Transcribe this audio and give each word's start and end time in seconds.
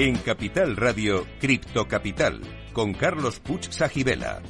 En 0.00 0.14
Capital 0.14 0.76
Radio, 0.76 1.26
Cripto 1.40 1.88
Capital, 1.88 2.40
con 2.72 2.94
Carlos 2.94 3.40
Puch 3.40 3.68
Sajibela. 3.68 4.40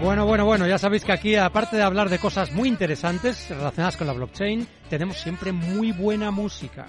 Bueno, 0.00 0.24
bueno, 0.24 0.44
bueno, 0.44 0.68
ya 0.68 0.78
sabéis 0.78 1.04
que 1.04 1.10
aquí, 1.10 1.34
aparte 1.34 1.76
de 1.76 1.82
hablar 1.82 2.10
de 2.10 2.20
cosas 2.20 2.52
muy 2.52 2.68
interesantes 2.68 3.50
relacionadas 3.50 3.96
con 3.96 4.06
la 4.06 4.12
blockchain, 4.12 4.64
tenemos 4.88 5.16
siempre 5.16 5.50
muy 5.50 5.90
buena 5.90 6.30
música. 6.30 6.86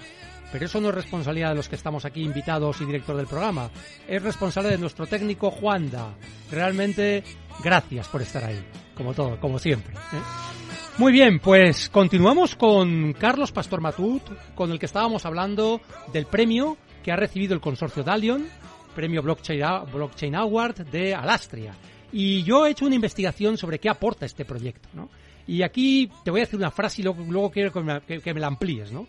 Pero 0.51 0.68
eso 0.68 0.79
no 0.79 0.89
es 0.89 0.96
responsabilidad 0.96 1.50
de 1.50 1.56
los 1.56 1.68
que 1.68 1.78
estamos 1.78 2.06
aquí 2.06 2.21
invitados 2.21 2.79
y 2.82 2.86
director 2.86 3.18
del 3.18 3.25
programa. 3.25 3.71
Es 4.07 4.21
responsable 4.21 4.69
de 4.69 4.78
nuestro 4.78 5.07
técnico 5.07 5.50
Juanda. 5.50 6.14
Realmente, 6.51 7.24
gracias 7.64 8.07
por 8.07 8.21
estar 8.21 8.43
ahí. 8.43 8.64
Como 8.97 9.14
todo, 9.14 9.39
como 9.39 9.60
siempre. 9.60 9.93
¿eh? 9.93 10.47
Muy 10.97 11.11
bien, 11.11 11.39
pues 11.39 11.89
continuamos 11.89 12.56
con 12.56 13.14
Carlos 13.14 13.51
Pastor 13.51 13.79
Matut, 13.79 14.23
con 14.56 14.71
el 14.71 14.79
que 14.79 14.87
estábamos 14.87 15.25
hablando 15.28 15.79
del 16.11 16.25
premio 16.25 16.75
que 17.04 17.11
ha 17.11 17.15
recibido 17.15 17.54
el 17.54 17.61
consorcio 17.61 18.04
Dalion, 18.04 18.47
premio 18.96 19.21
Blockchain, 19.21 19.61
Blockchain 19.93 20.36
Award 20.36 20.87
de 20.87 21.14
Alastria. 21.14 21.75
Y 22.11 22.42
yo 22.42 22.65
he 22.65 22.71
hecho 22.71 22.86
una 22.86 22.96
investigación 22.96 23.57
sobre 23.57 23.79
qué 23.79 23.89
aporta 23.89 24.25
este 24.25 24.43
proyecto, 24.43 24.89
¿no? 24.93 25.09
Y 25.45 25.61
aquí 25.61 26.09
te 26.23 26.32
voy 26.32 26.42
a 26.42 26.43
decir 26.45 26.57
una 26.57 26.71
frase 26.71 27.01
y 27.01 27.04
luego, 27.04 27.23
luego 27.29 27.51
quiero 27.51 27.71
que 27.71 27.79
me, 27.79 28.01
que, 28.01 28.20
que 28.20 28.34
me 28.34 28.39
la 28.39 28.48
amplíes, 28.48 28.92
¿no? 28.92 29.07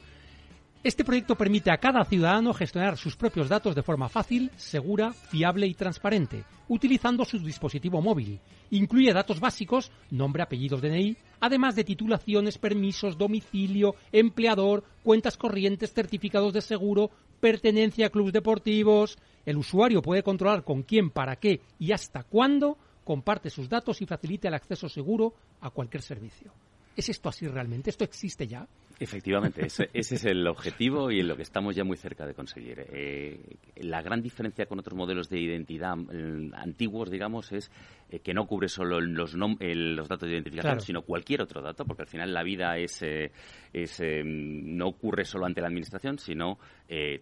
Este 0.88 1.05
proyecto 1.05 1.37
permite 1.37 1.70
a 1.70 1.77
cada 1.77 2.02
ciudadano 2.02 2.55
gestionar 2.55 2.97
sus 2.97 3.15
propios 3.15 3.51
datos 3.51 3.74
de 3.74 3.83
forma 3.83 4.09
fácil, 4.09 4.51
segura, 4.56 5.12
fiable 5.12 5.66
y 5.66 5.74
transparente, 5.74 6.45
utilizando 6.66 7.27
su 7.27 7.38
dispositivo 7.41 8.01
móvil. 8.01 8.41
Incluye 8.70 9.12
datos 9.12 9.38
básicos, 9.38 9.92
nombre, 10.11 10.42
apellidos, 10.42 10.80
DNI, 10.80 11.14
además 11.41 11.77
de 11.77 11.84
titulaciones, 11.84 12.56
permisos, 12.56 13.19
domicilio, 13.19 13.97
empleador, 14.12 14.83
cuentas 15.03 15.36
corrientes, 15.36 15.92
certificados 15.92 16.55
de 16.55 16.62
seguro, 16.62 17.11
pertenencia 17.39 18.06
a 18.06 18.11
clubes 18.11 18.33
deportivos. 18.33 19.19
El 19.44 19.59
usuario 19.59 20.00
puede 20.00 20.22
controlar 20.22 20.64
con 20.64 20.84
quién, 20.84 21.11
para 21.11 21.36
qué 21.36 21.61
y 21.78 21.92
hasta 21.92 22.22
cuándo 22.22 22.78
comparte 23.05 23.50
sus 23.50 23.69
datos 23.69 24.00
y 24.00 24.06
facilita 24.06 24.48
el 24.48 24.55
acceso 24.55 24.89
seguro 24.89 25.34
a 25.61 25.69
cualquier 25.69 26.03
servicio. 26.03 26.50
¿Es 26.97 27.11
esto 27.11 27.28
así 27.28 27.47
realmente? 27.47 27.91
¿Esto 27.91 28.05
existe 28.05 28.47
ya? 28.47 28.66
Efectivamente, 29.00 29.66
ese, 29.66 29.91
ese, 29.92 30.16
es 30.16 30.24
el 30.24 30.46
objetivo 30.46 31.10
y 31.10 31.20
en 31.20 31.28
lo 31.28 31.36
que 31.36 31.42
estamos 31.42 31.77
ya 31.77 31.84
muy 31.84 31.96
cerca 31.96 32.27
de 32.27 32.34
conseguir. 32.34 32.84
Eh, 32.92 33.38
la 33.77 34.02
gran 34.02 34.22
diferencia 34.22 34.66
con 34.66 34.78
otros 34.80 34.96
modelos 34.96 35.28
de 35.28 35.38
identidad 35.38 35.94
eh, 36.10 36.50
antiguos, 36.54 37.10
digamos, 37.10 37.52
es 37.52 37.70
eh, 38.10 38.20
que 38.20 38.32
no 38.32 38.46
cubre 38.46 38.69
solo 38.69 39.00
los, 39.02 39.36
el, 39.60 39.94
los 39.94 40.08
datos 40.08 40.26
de 40.26 40.34
identificación, 40.34 40.72
claro. 40.72 40.80
sino 40.80 41.02
cualquier 41.02 41.42
otro 41.42 41.60
dato, 41.60 41.84
porque 41.84 42.02
al 42.02 42.08
final 42.08 42.32
la 42.32 42.42
vida 42.42 42.78
es, 42.78 43.02
eh, 43.02 43.30
es 43.70 44.00
eh, 44.00 44.22
no 44.24 44.88
ocurre 44.88 45.26
solo 45.26 45.44
ante 45.44 45.60
la 45.60 45.66
administración, 45.66 46.19
sino 46.19 46.58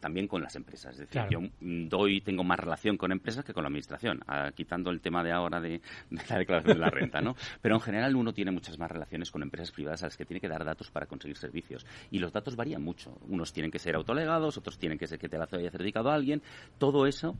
también 0.00 0.28
con 0.28 0.40
las 0.40 0.54
empresas. 0.54 0.92
Es 0.92 1.00
decir, 1.00 1.22
claro. 1.22 1.40
yo 1.40 1.48
doy, 1.60 2.20
tengo 2.20 2.44
más 2.44 2.60
relación 2.60 2.96
con 2.96 3.10
empresas 3.10 3.44
que 3.44 3.52
con 3.52 3.64
la 3.64 3.66
administración, 3.66 4.20
ah, 4.28 4.52
quitando 4.54 4.90
el 4.90 5.00
tema 5.00 5.24
de 5.24 5.32
ahora 5.32 5.60
de, 5.60 5.80
de, 6.10 6.22
la 6.30 6.38
declaración 6.38 6.74
de 6.74 6.80
la 6.80 6.90
renta, 6.90 7.20
¿no? 7.20 7.34
Pero 7.60 7.74
en 7.74 7.80
general 7.80 8.14
uno 8.14 8.32
tiene 8.32 8.52
muchas 8.52 8.78
más 8.78 8.88
relaciones 8.88 9.28
con 9.32 9.42
empresas 9.42 9.72
privadas 9.72 10.04
a 10.04 10.06
las 10.06 10.16
que 10.16 10.24
tiene 10.24 10.40
que 10.40 10.46
dar 10.48 10.64
datos 10.64 10.88
para 10.92 11.06
conseguir 11.06 11.36
servicios. 11.36 11.65
Y 12.10 12.20
los 12.20 12.32
datos 12.32 12.54
varían 12.54 12.82
mucho. 12.82 13.18
Unos 13.28 13.52
tienen 13.52 13.72
que 13.72 13.78
ser 13.78 13.96
autolegados, 13.96 14.56
otros 14.56 14.78
tienen 14.78 14.98
que 14.98 15.06
ser 15.06 15.18
que 15.18 15.28
te 15.28 15.36
la 15.36 15.48
haya 15.50 15.70
dedicado 15.70 16.10
a 16.10 16.14
alguien. 16.14 16.42
Todo 16.78 17.06
eso 17.06 17.36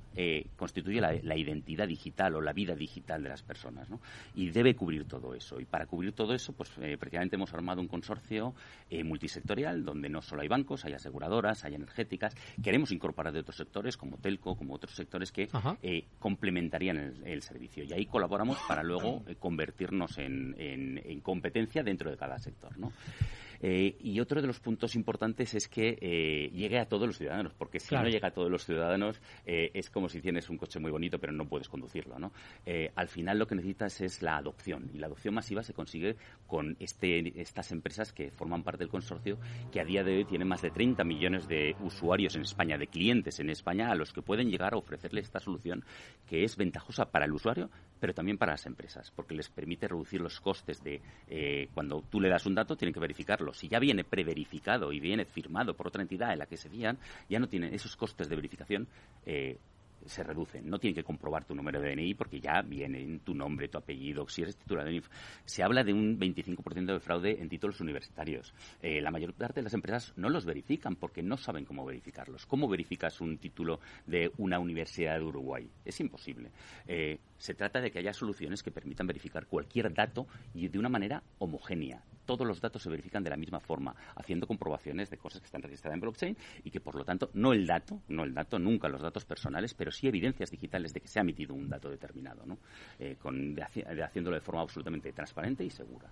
constituye 0.57 1.01
la, 1.01 1.13
la 1.23 1.37
identidad 1.37 1.87
digital 1.87 2.35
o 2.35 2.41
la 2.41 2.53
vida 2.53 2.75
digital 2.75 3.23
de 3.23 3.29
la 3.29 3.37
las 3.37 3.43
personas, 3.43 3.91
¿no? 3.91 4.01
Y 4.35 4.49
debe 4.49 4.75
cubrir 4.75 5.05
todo 5.05 5.35
eso. 5.35 5.61
Y 5.61 5.67
para 5.67 5.85
cubrir 5.85 6.13
todo 6.13 6.33
eso, 6.33 6.55
pues 6.55 6.71
eh, 6.81 6.97
prácticamente 6.97 7.37
hemos 7.37 7.53
armado 7.53 7.83
un 7.83 7.87
consorcio 7.87 8.55
eh, 8.89 9.05
multisectorial 9.05 9.85
donde 9.85 10.09
no 10.09 10.23
solo 10.23 10.41
hay 10.41 10.49
bancos, 10.49 10.87
hay 10.87 10.95
aseguradoras, 10.95 11.65
hay 11.67 11.75
energéticas. 11.75 12.35
Queremos 12.63 12.93
incorporar 12.93 13.35
de 13.35 13.41
otros 13.41 13.57
sectores 13.57 13.99
como 13.99 14.17
telco, 14.17 14.57
como 14.57 14.75
otros 14.75 14.95
sectores 14.95 15.33
que 15.33 15.51
eh, 15.83 16.07
complementarían 16.19 16.97
el, 16.97 17.27
el, 17.27 17.43
servicio. 17.43 17.85
Y 17.85 17.93
ahí 17.93 18.07
colaboramos 18.07 18.57
para 18.67 18.83
luego 18.83 19.23
eh, 19.27 19.37
convertirnos 19.39 20.17
en, 20.17 20.55
en, 20.59 20.99
en, 21.05 21.21
competencia 21.21 21.83
dentro 21.83 22.11
de 22.11 22.17
cada 22.17 22.39
sector, 22.39 22.79
¿no? 22.79 22.91
Eh, 23.61 23.97
y 24.01 24.21
otro 24.21 24.41
de 24.41 24.47
los 24.47 24.61
puntos 24.61 24.95
importantes 24.95 25.55
es 25.55 25.69
que 25.69 25.99
eh, 26.01 26.51
llegue 26.53 26.79
a 26.79 26.87
todos 26.87 27.07
los 27.07 27.19
ciudadanos, 27.19 27.53
porque 27.55 27.81
si 27.81 27.89
claro. 27.89 28.05
no 28.05 28.11
llega 28.11 28.29
a 28.29 28.31
todos 28.33 28.51
los 28.51 28.65
ciudadanos 28.65 29.21
eh, 29.45 29.71
es 29.75 29.91
como 29.91 30.09
si 30.09 30.21
tienes 30.21 30.49
un 30.51 30.59
coche 30.59 30.79
muy 30.79 30.91
bonito 30.91 31.19
pero 31.19 31.33
no 31.33 31.47
puedes 31.47 31.69
conducirlo. 31.69 32.19
¿no? 32.19 32.33
Eh, 32.65 32.91
al 32.95 33.09
final 33.09 33.39
lo 33.39 33.47
que 33.47 33.55
necesitas 33.55 34.01
es 34.01 34.23
la 34.23 34.37
adopción 34.37 34.91
y 34.95 34.99
la 34.99 35.07
adopción 35.07 35.35
masiva 35.35 35.63
se 35.63 35.73
consigue 35.73 36.17
con 36.47 36.77
este, 36.81 37.41
estas 37.41 37.73
empresas 37.73 38.13
que 38.13 38.31
forman 38.31 38.63
parte 38.63 38.81
del 38.81 38.89
consorcio 38.89 39.39
que 39.73 39.81
a 39.81 39.85
día 39.85 40.05
de 40.05 40.19
hoy 40.19 40.25
tienen 40.25 40.49
más 40.49 40.63
de 40.63 40.71
30 40.71 41.05
millones 41.05 41.49
de 41.49 41.77
usuarios 41.81 42.35
en 42.37 42.43
España, 42.43 42.79
de 42.79 42.87
clientes 42.87 43.41
en 43.41 43.51
España 43.51 43.91
a 43.91 43.95
los 43.95 44.13
que 44.13 44.23
pueden 44.23 44.51
llegar 44.51 44.75
a 44.75 44.79
ofrecerle 44.79 45.21
esta 45.21 45.41
solución 45.41 45.85
que 46.27 46.45
es 46.45 46.57
ventajosa 46.57 47.07
para 47.07 47.25
el 47.25 47.33
usuario 47.33 47.71
pero 48.01 48.15
también 48.15 48.39
para 48.39 48.53
las 48.53 48.67
empresas, 48.67 49.11
porque 49.11 49.35
les 49.35 49.49
permite 49.49 49.89
reducir 49.89 50.21
los 50.21 50.41
costes 50.41 50.83
de 50.83 51.01
eh, 51.29 51.69
cuando 51.75 52.03
tú 52.03 52.21
le 52.21 52.29
das 52.29 52.47
un 52.47 52.55
dato, 52.55 52.77
tienen 52.77 52.93
que 52.93 53.01
verificarlo. 53.01 53.53
Si 53.53 53.69
ya 53.69 53.79
viene 53.79 54.05
preverificado 54.05 54.93
y 54.93 55.01
viene 55.01 55.25
firmado 55.25 55.75
por 55.75 55.89
otra 55.89 56.03
entidad 56.03 56.33
en 56.33 56.39
la 56.39 56.47
que 56.47 56.57
se 56.57 56.69
fían, 56.69 56.99
ya 57.29 57.39
no 57.39 57.49
tienen 57.49 57.75
esos 57.75 57.97
costes 57.97 58.29
de 58.29 58.37
verificación. 58.37 58.89
Eh, 59.25 59.59
se 60.07 60.23
reducen. 60.23 60.69
No 60.69 60.79
tienen 60.79 60.95
que 60.95 61.05
comprobar 61.05 61.45
tu 61.45 61.55
número 61.55 61.81
de 61.81 61.95
DNI 61.95 62.15
porque 62.15 62.41
ya 62.41 62.63
viene 62.63 63.03
en 63.03 63.21
tu 63.21 63.35
nombre, 63.35 63.69
tu 63.69 63.79
apellido, 63.79 64.29
si 64.29 64.43
eres 64.43 64.57
titular 64.57 64.87
de 64.87 65.03
Se 65.45 65.63
habla 65.63 65.85
de 65.85 65.93
un 65.93 66.19
25% 66.19 66.87
de 66.87 67.01
fraude 67.01 67.41
en 67.41 67.49
títulos 67.49 67.81
universitarios. 67.81 68.55
Eh, 68.83 69.01
la 69.01 69.11
mayor 69.11 69.35
parte 69.35 69.61
de 69.61 69.65
las 69.65 69.75
empresas 69.75 70.13
no 70.17 70.29
los 70.29 70.45
verifican 70.45 70.97
porque 70.97 71.23
no 71.23 71.37
saben 71.37 71.65
cómo 71.65 71.85
verificarlos. 71.85 72.47
¿Cómo 72.47 72.69
verificas 72.69 73.21
un 73.21 73.39
título 73.39 73.81
de 74.07 74.33
una 74.39 74.59
universidad 74.59 75.19
de 75.19 75.25
Uruguay? 75.25 75.71
Es 75.85 76.01
imposible. 76.01 76.51
Eh, 76.87 77.19
se 77.37 77.55
trata 77.55 77.81
de 77.81 77.91
que 77.91 77.99
haya 77.99 78.13
soluciones 78.13 78.63
que 78.63 78.71
permitan 78.71 79.07
verificar 79.07 79.47
cualquier 79.47 79.93
dato 79.93 80.27
y 80.55 80.69
de 80.69 80.79
una 80.79 80.89
manera 80.89 81.23
homogénea. 81.39 82.03
Todos 82.27 82.47
los 82.47 82.61
datos 82.61 82.83
se 82.83 82.91
verifican 82.91 83.23
de 83.23 83.31
la 83.31 83.37
misma 83.37 83.61
forma, 83.61 83.95
haciendo 84.17 84.47
comprobaciones 84.47 85.09
de 85.09 85.17
cosas 85.17 85.41
que 85.41 85.47
están 85.47 85.63
registradas 85.63 85.95
en 85.95 86.01
blockchain 86.01 86.37
y 86.65 86.71
que, 86.71 86.81
por 86.81 86.95
lo 86.97 87.05
tanto, 87.05 87.31
no 87.35 87.53
el 87.53 87.67
dato, 87.67 88.01
no 88.09 88.25
el 88.25 88.35
dato, 88.35 88.59
nunca 88.59 88.89
los 88.89 89.01
datos 89.01 89.25
personales, 89.25 89.73
pero 89.75 89.91
sí 89.91 90.09
evidencias 90.09 90.51
digitales 90.51 90.93
de 90.93 91.01
que 91.01 91.09
se 91.09 91.19
ha 91.19 91.23
emitido 91.23 91.55
un 91.55 91.69
dato 91.69 91.89
determinado, 91.89 92.45
¿no? 92.45 92.59
Eh, 92.99 93.17
con, 93.21 93.55
de, 93.55 93.65
de 93.95 94.03
haciéndolo 94.03 94.37
de 94.37 94.43
forma 94.43 94.61
absolutamente 94.61 95.13
transparente 95.13 95.65
y 95.65 95.71
segura. 95.71 96.11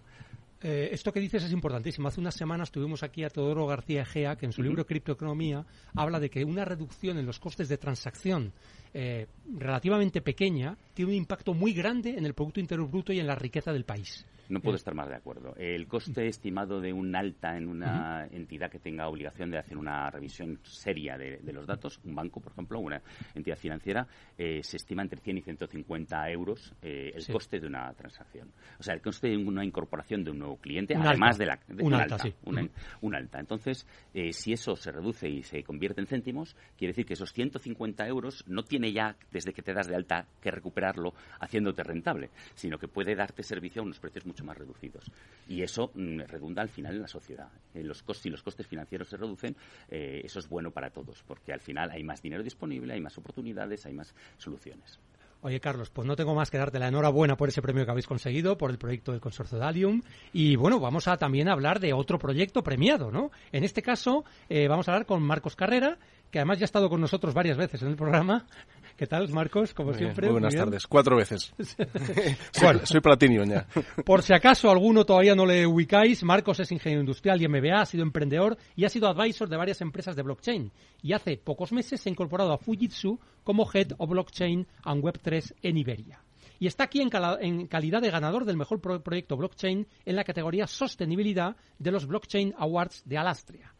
Eh, 0.62 0.88
esto 0.92 1.12
que 1.12 1.20
dices 1.20 1.44
es 1.44 1.52
importantísimo. 1.52 2.08
Hace 2.08 2.20
unas 2.20 2.34
semanas 2.34 2.70
tuvimos 2.70 3.02
aquí 3.02 3.22
a 3.22 3.28
Teodoro 3.28 3.66
García 3.66 4.00
Egea, 4.00 4.36
que 4.36 4.46
en 4.46 4.52
su 4.52 4.62
uh 4.62 4.64
-huh. 4.64 4.69
libro 4.69 4.86
Criptoeconomía 4.86 5.66
habla 5.94 6.19
de 6.19 6.31
que 6.31 6.42
una 6.42 6.64
reducción 6.64 7.19
en 7.19 7.26
los 7.26 7.38
costes 7.38 7.69
de 7.69 7.76
transacción 7.76 8.50
eh, 8.94 9.26
relativamente 9.58 10.22
pequeña 10.22 10.78
tiene 10.94 11.10
un 11.10 11.19
impacto 11.19 11.52
muy 11.52 11.75
grande 11.75 12.16
en 12.16 12.25
el 12.25 12.32
Producto 12.32 12.60
Interior 12.60 12.88
Bruto 12.88 13.12
y 13.12 13.20
en 13.20 13.26
la 13.26 13.34
riqueza 13.34 13.72
del 13.72 13.84
país. 13.84 14.25
No 14.49 14.60
puedo 14.60 14.77
estar 14.77 14.94
más 14.94 15.09
de 15.09 15.16
acuerdo. 15.16 15.55
El 15.56 15.87
coste 15.87 16.27
estimado 16.27 16.81
de 16.81 16.93
un 16.93 17.15
alta 17.15 17.56
en 17.56 17.69
una 17.69 18.27
entidad 18.31 18.71
que 18.71 18.78
tenga 18.78 19.09
obligación 19.09 19.50
de 19.50 19.59
hacer 19.59 19.77
una 19.77 20.10
revisión 20.10 20.59
seria 20.62 21.16
de, 21.16 21.38
de 21.38 21.53
los 21.53 21.66
datos, 21.66 22.00
un 22.05 22.15
banco, 22.15 22.41
por 22.41 22.53
ejemplo, 22.53 22.78
una 22.81 23.00
entidad 23.34 23.56
financiera, 23.56 24.06
eh, 24.37 24.62
se 24.62 24.77
estima 24.77 25.03
entre 25.03 25.21
100 25.21 25.38
y 25.38 25.43
150 25.43 26.31
euros 26.31 26.75
eh, 26.82 27.12
el 27.15 27.22
sí. 27.22 27.32
coste 27.32 27.60
de 27.60 27.66
una 27.66 27.93
transacción. 27.94 28.50
O 28.78 28.82
sea, 28.82 28.94
el 28.94 29.00
coste 29.00 29.28
de 29.28 29.37
una 29.37 29.65
incorporación 29.65 30.25
de 30.25 30.31
un 30.31 30.38
nuevo 30.38 30.56
cliente, 30.56 30.94
un 30.94 31.06
además 31.06 31.38
alta. 31.38 31.38
de 31.38 31.47
la 31.47 31.76
de 31.76 31.82
un, 31.82 31.93
un 31.93 32.00
alta, 32.00 32.15
alta, 32.15 32.28
sí. 32.28 32.34
una, 32.44 32.62
uh 32.62 32.65
-huh. 32.66 32.71
un 33.03 33.15
alta. 33.15 33.41
Entonces, 33.41 33.87
eh, 34.12 34.32
si 34.32 34.53
eso 34.53 34.76
se 34.76 34.93
reduce 34.93 35.28
y 35.28 35.43
se 35.43 35.62
convierte 35.62 36.00
en 36.00 36.06
céntimos, 36.06 36.56
quiere 36.76 36.93
decir 36.93 37.06
que 37.06 37.15
esos 37.15 37.32
150 37.32 38.06
euros 38.06 38.44
no 38.47 38.62
tiene 38.62 38.93
ya, 38.93 39.16
desde 39.31 39.53
que 39.53 39.62
te 39.62 39.72
das 39.72 39.87
de 39.87 39.97
alta, 39.97 40.26
que 40.41 40.50
recuperarlo 40.50 41.15
haciéndote 41.41 41.82
rentable, 41.82 42.31
sino 42.55 42.79
que 42.79 42.88
puede 42.88 43.14
darte 43.14 43.43
servicio 43.43 43.82
a 43.82 43.85
unos 43.85 43.99
precios 43.99 44.26
mucho 44.34 44.44
más 44.44 44.58
reducidos 44.58 45.04
y 45.48 45.62
eso 45.62 45.92
mm, 45.94 46.22
redunda 46.26 46.62
al 46.62 46.69
final 46.69 46.96
en 46.96 47.02
la 47.02 47.08
sociedad. 47.08 47.48
Los 47.75 48.02
costes, 48.02 48.22
si 48.22 48.31
los 48.31 48.42
costes 48.42 48.66
financieros 48.66 49.08
se 49.08 49.16
reducen, 49.16 49.56
eh, 49.88 50.22
eso 50.25 50.40
es 50.40 50.48
bueno 50.48 50.72
para 50.72 50.90
todos, 50.90 51.22
porque 51.22 51.52
al 51.52 51.60
final 51.60 51.90
hay 51.90 52.02
más 52.02 52.20
dinero 52.20 52.42
disponible, 52.42 52.94
hay 52.94 53.00
más 53.00 53.16
oportunidades, 53.16 53.86
hay 53.86 53.92
más 53.92 54.12
soluciones. 54.38 54.98
Oye, 55.42 55.60
Carlos, 55.60 55.90
pues 55.90 56.08
no 56.08 56.16
tengo 56.16 56.34
más 56.34 56.50
que 56.50 56.56
darte 56.56 56.78
la 56.78 56.88
enhorabuena 56.88 57.36
por 57.36 57.50
ese 57.50 57.60
premio 57.60 57.84
que 57.84 57.90
habéis 57.90 58.06
conseguido, 58.06 58.56
por 58.56 58.70
el 58.70 58.78
proyecto 58.78 59.12
del 59.12 59.20
Consorcio 59.20 59.58
Dalium. 59.58 60.00
Y 60.32 60.56
bueno, 60.56 60.80
vamos 60.80 61.06
a 61.06 61.19
también 61.19 61.50
hablar 61.50 61.80
de 61.80 61.92
otro 61.92 62.19
proyecto 62.19 62.62
premiado, 62.62 63.10
¿no? 63.10 63.30
En 63.52 63.62
este 63.62 63.82
caso, 63.82 64.25
eh, 64.48 64.69
vamos 64.69 64.88
a 64.88 64.92
hablar 64.92 65.04
con 65.04 65.22
Marcos 65.22 65.54
Carrera, 65.54 65.98
que 66.34 66.40
además 66.40 66.58
ya 66.58 66.64
ha 66.64 66.66
estado 66.66 66.90
con 66.90 67.00
nosotros 67.00 67.32
varias 67.32 67.56
veces 67.56 67.81
en 67.82 67.90
el 67.90 67.94
programa. 67.94 68.44
¿Qué 68.96 69.06
tal, 69.06 69.28
Marcos? 69.28 69.72
Como 69.72 69.90
muy 69.90 69.98
siempre. 69.98 70.22
Bien, 70.22 70.32
muy 70.32 70.40
buenas 70.40 70.52
muy 70.52 70.64
tardes. 70.64 70.86
Cuatro 70.88 71.14
veces. 71.16 71.54
bueno, 72.60 72.81
soy 72.82 73.00
platino 73.00 73.44
ya. 73.44 73.69
Por 74.04 74.20
si 74.20 74.32
acaso 74.34 74.69
alguno 74.69 75.04
todavía 75.04 75.36
no 75.36 75.46
le 75.46 75.64
ubicáis, 75.64 76.25
Marcos 76.25 76.58
es 76.58 76.72
ingeniero 76.72 77.02
industrial 77.02 77.40
y 77.40 77.46
MBA, 77.46 77.81
ha 77.81 77.86
sido 77.86 78.02
emprendedor 78.02 78.58
y 78.75 78.84
ha 78.84 78.88
sido 78.88 79.06
advisor 79.06 79.48
de 79.48 79.56
varias 79.56 79.81
empresas 79.81 80.16
de 80.16 80.22
blockchain. 80.22 80.72
Y 81.02 81.12
hace 81.12 81.36
pocos 81.36 81.70
meses 81.70 82.00
se 82.00 82.08
ha 82.08 82.12
incorporado 82.12 82.52
a 82.52 82.58
Fujitsu 82.58 83.20
como 83.44 83.70
Head 83.72 83.92
of 83.98 84.10
Blockchain 84.10 84.66
and 84.82 85.04
Web3 85.04 85.54
en 85.62 85.76
Iberia. 85.76 86.20
y 86.58 86.66
está 86.66 86.82
aquí 86.82 87.00
en, 87.00 87.69
calidad 87.69 88.02
de 88.02 88.10
ganador 88.10 88.44
del 88.44 88.56
mejor 88.56 88.80
proyecto 88.80 89.37
blockchain 89.37 89.87
en 90.04 90.16
la 90.16 90.25
categoría 90.25 90.66
sostenibilidad 90.66 91.54
de 91.78 91.92
los 91.92 92.08
Blockchain 92.08 92.54
Awards 92.58 93.04
de 93.04 93.19
Alastria. 93.19 93.74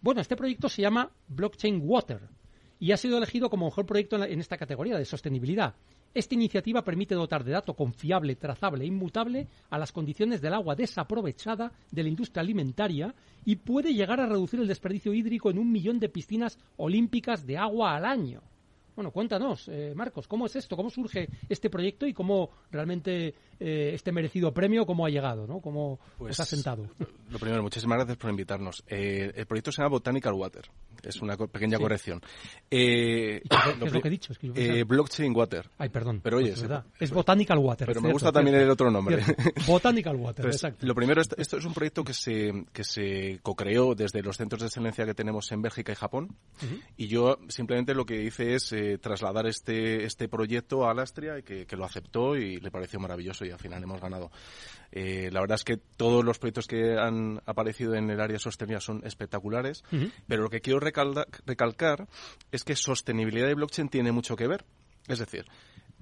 Bueno, 0.00 0.20
este 0.20 0.36
proyecto 0.36 0.68
se 0.68 0.82
llama 0.82 1.10
Blockchain 1.26 1.80
Water 1.84 2.20
y 2.78 2.92
ha 2.92 2.96
sido 2.96 3.18
elegido 3.18 3.50
como 3.50 3.66
mejor 3.66 3.84
proyecto 3.84 4.22
en, 4.22 4.38
esta 4.38 4.56
categoría 4.56 4.96
de 4.96 5.04
sostenibilidad. 5.04 5.74
Esta 6.14 6.36
iniciativa 6.36 6.84
permite 6.84 7.16
dotar 7.16 7.42
de 7.42 7.50
dato 7.50 7.74
confiable, 7.74 8.36
trazable 8.36 8.84
e 8.84 8.86
inmutable 8.86 9.48
a 9.70 9.76
las 9.76 9.90
condiciones 9.90 10.40
del 10.40 10.54
agua 10.54 10.76
desaprovechada 10.76 11.72
de 11.90 12.02
la 12.04 12.08
industria 12.08 12.42
alimentaria 12.42 13.12
y 13.44 13.56
puede 13.56 13.92
llegar 13.92 14.20
a 14.20 14.26
reducir 14.26 14.60
el 14.60 14.68
desperdicio 14.68 15.12
hídrico 15.12 15.50
en 15.50 15.58
un 15.58 15.70
millón 15.70 15.98
de 15.98 16.08
piscinas 16.08 16.58
olímpicas 16.76 17.44
de 17.44 17.58
agua 17.58 17.96
al 17.96 18.04
año. 18.04 18.42
Bueno, 18.98 19.12
cuéntanos, 19.12 19.68
eh, 19.68 19.92
Marcos, 19.94 20.26
¿cómo 20.26 20.46
es 20.46 20.56
esto? 20.56 20.74
¿Cómo 20.74 20.90
surge 20.90 21.28
este 21.48 21.70
proyecto 21.70 22.04
y 22.04 22.12
cómo 22.12 22.50
realmente 22.72 23.32
eh, 23.60 23.92
este 23.94 24.10
merecido 24.10 24.52
premio, 24.52 24.86
cómo 24.86 25.06
ha 25.06 25.08
llegado, 25.08 25.46
¿no? 25.46 25.60
¿Cómo 25.60 26.00
pues, 26.18 26.34
se 26.34 26.42
ha 26.42 26.44
sentado? 26.44 26.90
Lo 27.30 27.38
primero, 27.38 27.62
muchísimas 27.62 27.98
gracias 27.98 28.16
por 28.16 28.28
invitarnos. 28.28 28.82
Eh, 28.88 29.30
el 29.36 29.46
proyecto 29.46 29.70
se 29.70 29.82
llama 29.82 29.90
Botanical 29.90 30.34
Water. 30.34 30.64
Es 31.02 31.20
una 31.20 31.36
pequeña 31.36 31.78
corrección. 31.78 32.20
Eh, 32.70 33.40
¿Qué, 33.48 33.86
es 33.86 33.92
lo 33.92 34.02
que 34.02 34.08
he 34.08 34.10
dicho? 34.10 34.34
blockchain 34.86 35.34
Water. 35.34 35.70
Ay, 35.78 35.88
perdón. 35.88 36.20
Pero 36.22 36.36
oye, 36.36 36.52
pues 36.52 36.68
es, 37.00 37.10
Botanical 37.10 37.58
Water. 37.58 37.86
Pero 37.86 38.00
me 38.00 38.12
gusta 38.12 38.30
también 38.30 38.56
el 38.56 38.70
otro 38.70 38.90
nombre. 38.90 39.22
Botanical 39.66 40.16
Water, 40.16 40.46
exacto. 40.46 40.86
Lo 40.86 40.94
primero, 40.94 41.22
esto, 41.22 41.36
es 41.56 41.64
un 41.64 41.72
proyecto 41.72 42.04
que 42.04 42.12
se, 42.12 42.64
que 42.72 42.84
se 42.84 43.40
co-creó 43.42 43.94
desde 43.94 44.22
los 44.22 44.36
centros 44.36 44.60
de 44.60 44.66
excelencia 44.66 45.06
que 45.06 45.14
tenemos 45.14 45.50
en 45.52 45.62
Bélgica 45.62 45.92
y 45.92 45.94
Japón. 45.94 46.36
Y 46.96 47.06
yo 47.08 47.38
simplemente 47.48 47.94
lo 47.94 48.04
que 48.04 48.22
hice 48.22 48.54
es 48.54 48.74
trasladar 49.00 49.46
este, 49.46 50.04
este 50.04 50.28
proyecto 50.28 50.86
a 50.86 50.90
Alastria 50.90 51.40
que, 51.42 51.66
que 51.66 51.76
lo 51.76 51.84
aceptó 51.84 52.36
y 52.36 52.60
le 52.60 52.70
pareció 52.70 53.00
maravilloso 53.00 53.44
y 53.44 53.50
al 53.50 53.58
final 53.58 53.82
hemos 53.82 54.00
ganado. 54.00 54.30
Eh, 54.90 55.30
la 55.32 55.40
verdad 55.40 55.56
es 55.56 55.64
que 55.64 55.76
todos 55.76 56.24
los 56.24 56.38
proyectos 56.38 56.66
que 56.66 56.96
han 56.98 57.40
aparecido 57.44 57.94
en 57.94 58.10
el 58.10 58.20
área 58.20 58.38
sostenible 58.38 58.80
son 58.80 59.02
espectaculares, 59.04 59.84
pero 60.26 60.42
lo 60.42 60.50
que 60.50 60.60
quiero 60.60 60.80
recalcar 61.46 62.08
es 62.52 62.64
que 62.64 62.76
sostenibilidad 62.76 63.48
y 63.48 63.54
blockchain 63.54 63.88
tiene 63.88 64.12
mucho 64.12 64.36
que 64.36 64.46
ver. 64.46 64.64
Es 65.06 65.18
decir, 65.18 65.46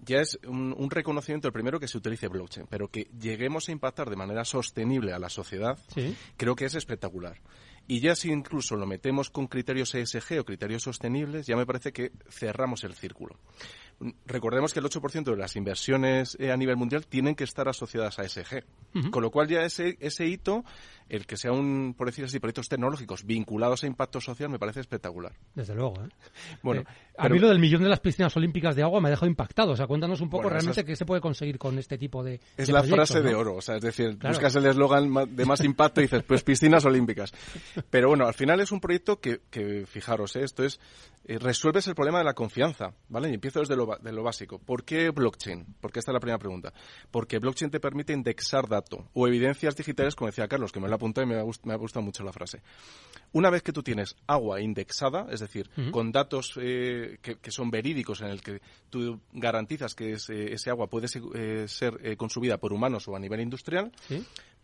ya 0.04 0.20
es 0.20 0.38
un, 0.46 0.90
reconocimiento, 0.90 1.48
el 1.48 1.52
primero, 1.52 1.80
que 1.80 1.88
se 1.88 1.98
utilice 1.98 2.28
blockchain, 2.28 2.66
pero 2.68 2.88
que 2.88 3.08
lleguemos 3.18 3.68
a 3.68 3.72
impactar 3.72 4.10
de 4.10 4.16
manera 4.16 4.44
sostenible 4.44 5.12
a 5.12 5.18
la 5.18 5.28
sociedad, 5.28 5.78
creo 6.36 6.54
que 6.54 6.66
es 6.66 6.74
espectacular. 6.74 7.40
Y 7.88 8.00
ya 8.00 8.16
si 8.16 8.30
incluso 8.30 8.76
lo 8.76 8.86
metemos 8.86 9.30
con 9.30 9.46
criterios 9.46 9.94
ESG 9.94 10.40
o 10.40 10.44
criterios 10.44 10.82
sostenibles, 10.82 11.46
ya 11.46 11.56
me 11.56 11.66
parece 11.66 11.92
que 11.92 12.10
cerramos 12.28 12.82
el 12.82 12.94
círculo. 12.94 13.38
Recordemos 14.26 14.74
que 14.74 14.80
el 14.80 14.86
8% 14.86 15.24
de 15.24 15.36
las 15.36 15.56
inversiones 15.56 16.36
eh, 16.40 16.50
a 16.50 16.56
nivel 16.56 16.76
mundial 16.76 17.06
tienen 17.06 17.34
que 17.34 17.44
estar 17.44 17.68
asociadas 17.68 18.18
a 18.18 18.24
ESG. 18.24 18.64
Con 19.10 19.22
lo 19.22 19.30
cual 19.30 19.46
ya 19.46 19.62
ese, 19.62 19.96
ese 20.00 20.26
hito, 20.26 20.64
el 21.08 21.26
que 21.26 21.36
sea 21.36 21.52
un, 21.52 21.94
por 21.96 22.08
decir 22.08 22.24
así, 22.24 22.38
proyectos 22.40 22.68
tecnológicos 22.68 23.24
vinculados 23.24 23.84
a 23.84 23.86
impacto 23.86 24.20
social 24.20 24.48
me 24.50 24.58
parece 24.58 24.80
espectacular. 24.80 25.32
Desde 25.54 25.74
luego. 25.74 25.94
¿eh? 26.02 26.08
Bueno, 26.62 26.82
eh, 26.82 26.84
a 27.18 27.28
mí 27.28 27.38
lo 27.38 27.48
del 27.48 27.58
millón 27.58 27.82
de 27.82 27.88
las 27.88 28.00
piscinas 28.00 28.36
olímpicas 28.36 28.74
de 28.74 28.82
agua 28.82 29.00
me 29.00 29.08
ha 29.08 29.10
dejado 29.10 29.26
impactado. 29.26 29.72
O 29.72 29.76
sea, 29.76 29.86
cuéntanos 29.86 30.20
un 30.20 30.30
poco 30.30 30.48
realmente 30.48 30.84
qué 30.84 30.96
se 30.96 31.06
puede 31.06 31.20
conseguir 31.20 31.58
con 31.58 31.78
este 31.78 31.98
tipo 31.98 32.24
de. 32.24 32.40
Es 32.56 32.68
la 32.68 32.82
frase 32.82 33.22
de 33.22 33.34
oro. 33.34 33.56
O 33.56 33.60
sea, 33.60 33.76
es 33.76 33.82
decir, 33.82 34.16
buscas 34.16 34.54
el 34.56 34.66
eslogan 34.66 35.12
de 35.34 35.44
más 35.44 35.62
impacto 35.62 36.00
y 36.00 36.04
dices, 36.04 36.22
pues 36.24 36.42
piscinas 36.42 36.84
olímpicas. 36.84 37.32
Pero 37.90 38.08
bueno, 38.08 38.26
al 38.26 38.34
final 38.34 38.60
es 38.60 38.72
un 38.72 38.80
proyecto 38.80 39.20
que, 39.20 39.42
que 39.50 39.86
fijaros, 39.86 40.36
esto 40.36 40.64
es 40.64 40.80
eh, 41.28 41.38
resuelves 41.38 41.86
el 41.88 41.96
problema 41.96 42.18
de 42.18 42.24
la 42.24 42.34
confianza, 42.34 42.92
¿vale? 43.08 43.30
Y 43.30 43.34
empiezo 43.34 43.58
desde 43.58 43.74
lo, 43.74 43.96
de 44.00 44.12
lo 44.12 44.22
básico. 44.22 44.60
¿Por 44.60 44.84
qué 44.84 45.10
blockchain? 45.10 45.66
Porque 45.80 45.98
esta 45.98 46.12
es 46.12 46.14
la 46.14 46.20
primera 46.20 46.38
pregunta. 46.38 46.72
Porque 47.10 47.40
blockchain 47.40 47.70
te 47.70 47.80
permite 47.80 48.12
indexar 48.12 48.68
datos 48.68 49.00
o 49.12 49.26
evidencias 49.26 49.74
digitales, 49.74 50.14
como 50.14 50.28
decía 50.28 50.46
Carlos, 50.46 50.70
que 50.70 50.78
me 50.78 50.88
lo 50.88 50.95
apuntado 50.96 51.26
y 51.26 51.30
me 51.30 51.40
ha, 51.40 51.44
me 51.64 51.72
ha 51.72 51.76
gustado 51.76 52.04
mucho 52.04 52.24
la 52.24 52.32
frase. 52.32 52.60
Una 53.32 53.50
vez 53.50 53.62
que 53.62 53.72
tú 53.72 53.82
tienes 53.82 54.16
agua 54.26 54.60
indexada, 54.60 55.26
es 55.30 55.40
decir, 55.40 55.70
con 55.90 56.12
datos 56.12 56.54
eh, 56.60 57.18
que, 57.20 57.50
son 57.50 57.70
verídicos 57.70 58.20
en 58.20 58.28
el 58.28 58.40
que 58.40 58.60
tú 58.90 59.20
garantizas 59.32 59.94
que 59.94 60.12
ese, 60.12 60.70
agua 60.70 60.88
puede 60.88 61.06
eh, 61.34 61.68
ser 61.68 62.16
consumida 62.16 62.58
por 62.58 62.72
humanos 62.72 63.08
o 63.08 63.16
a 63.16 63.18
nivel 63.18 63.40
industrial, 63.40 63.92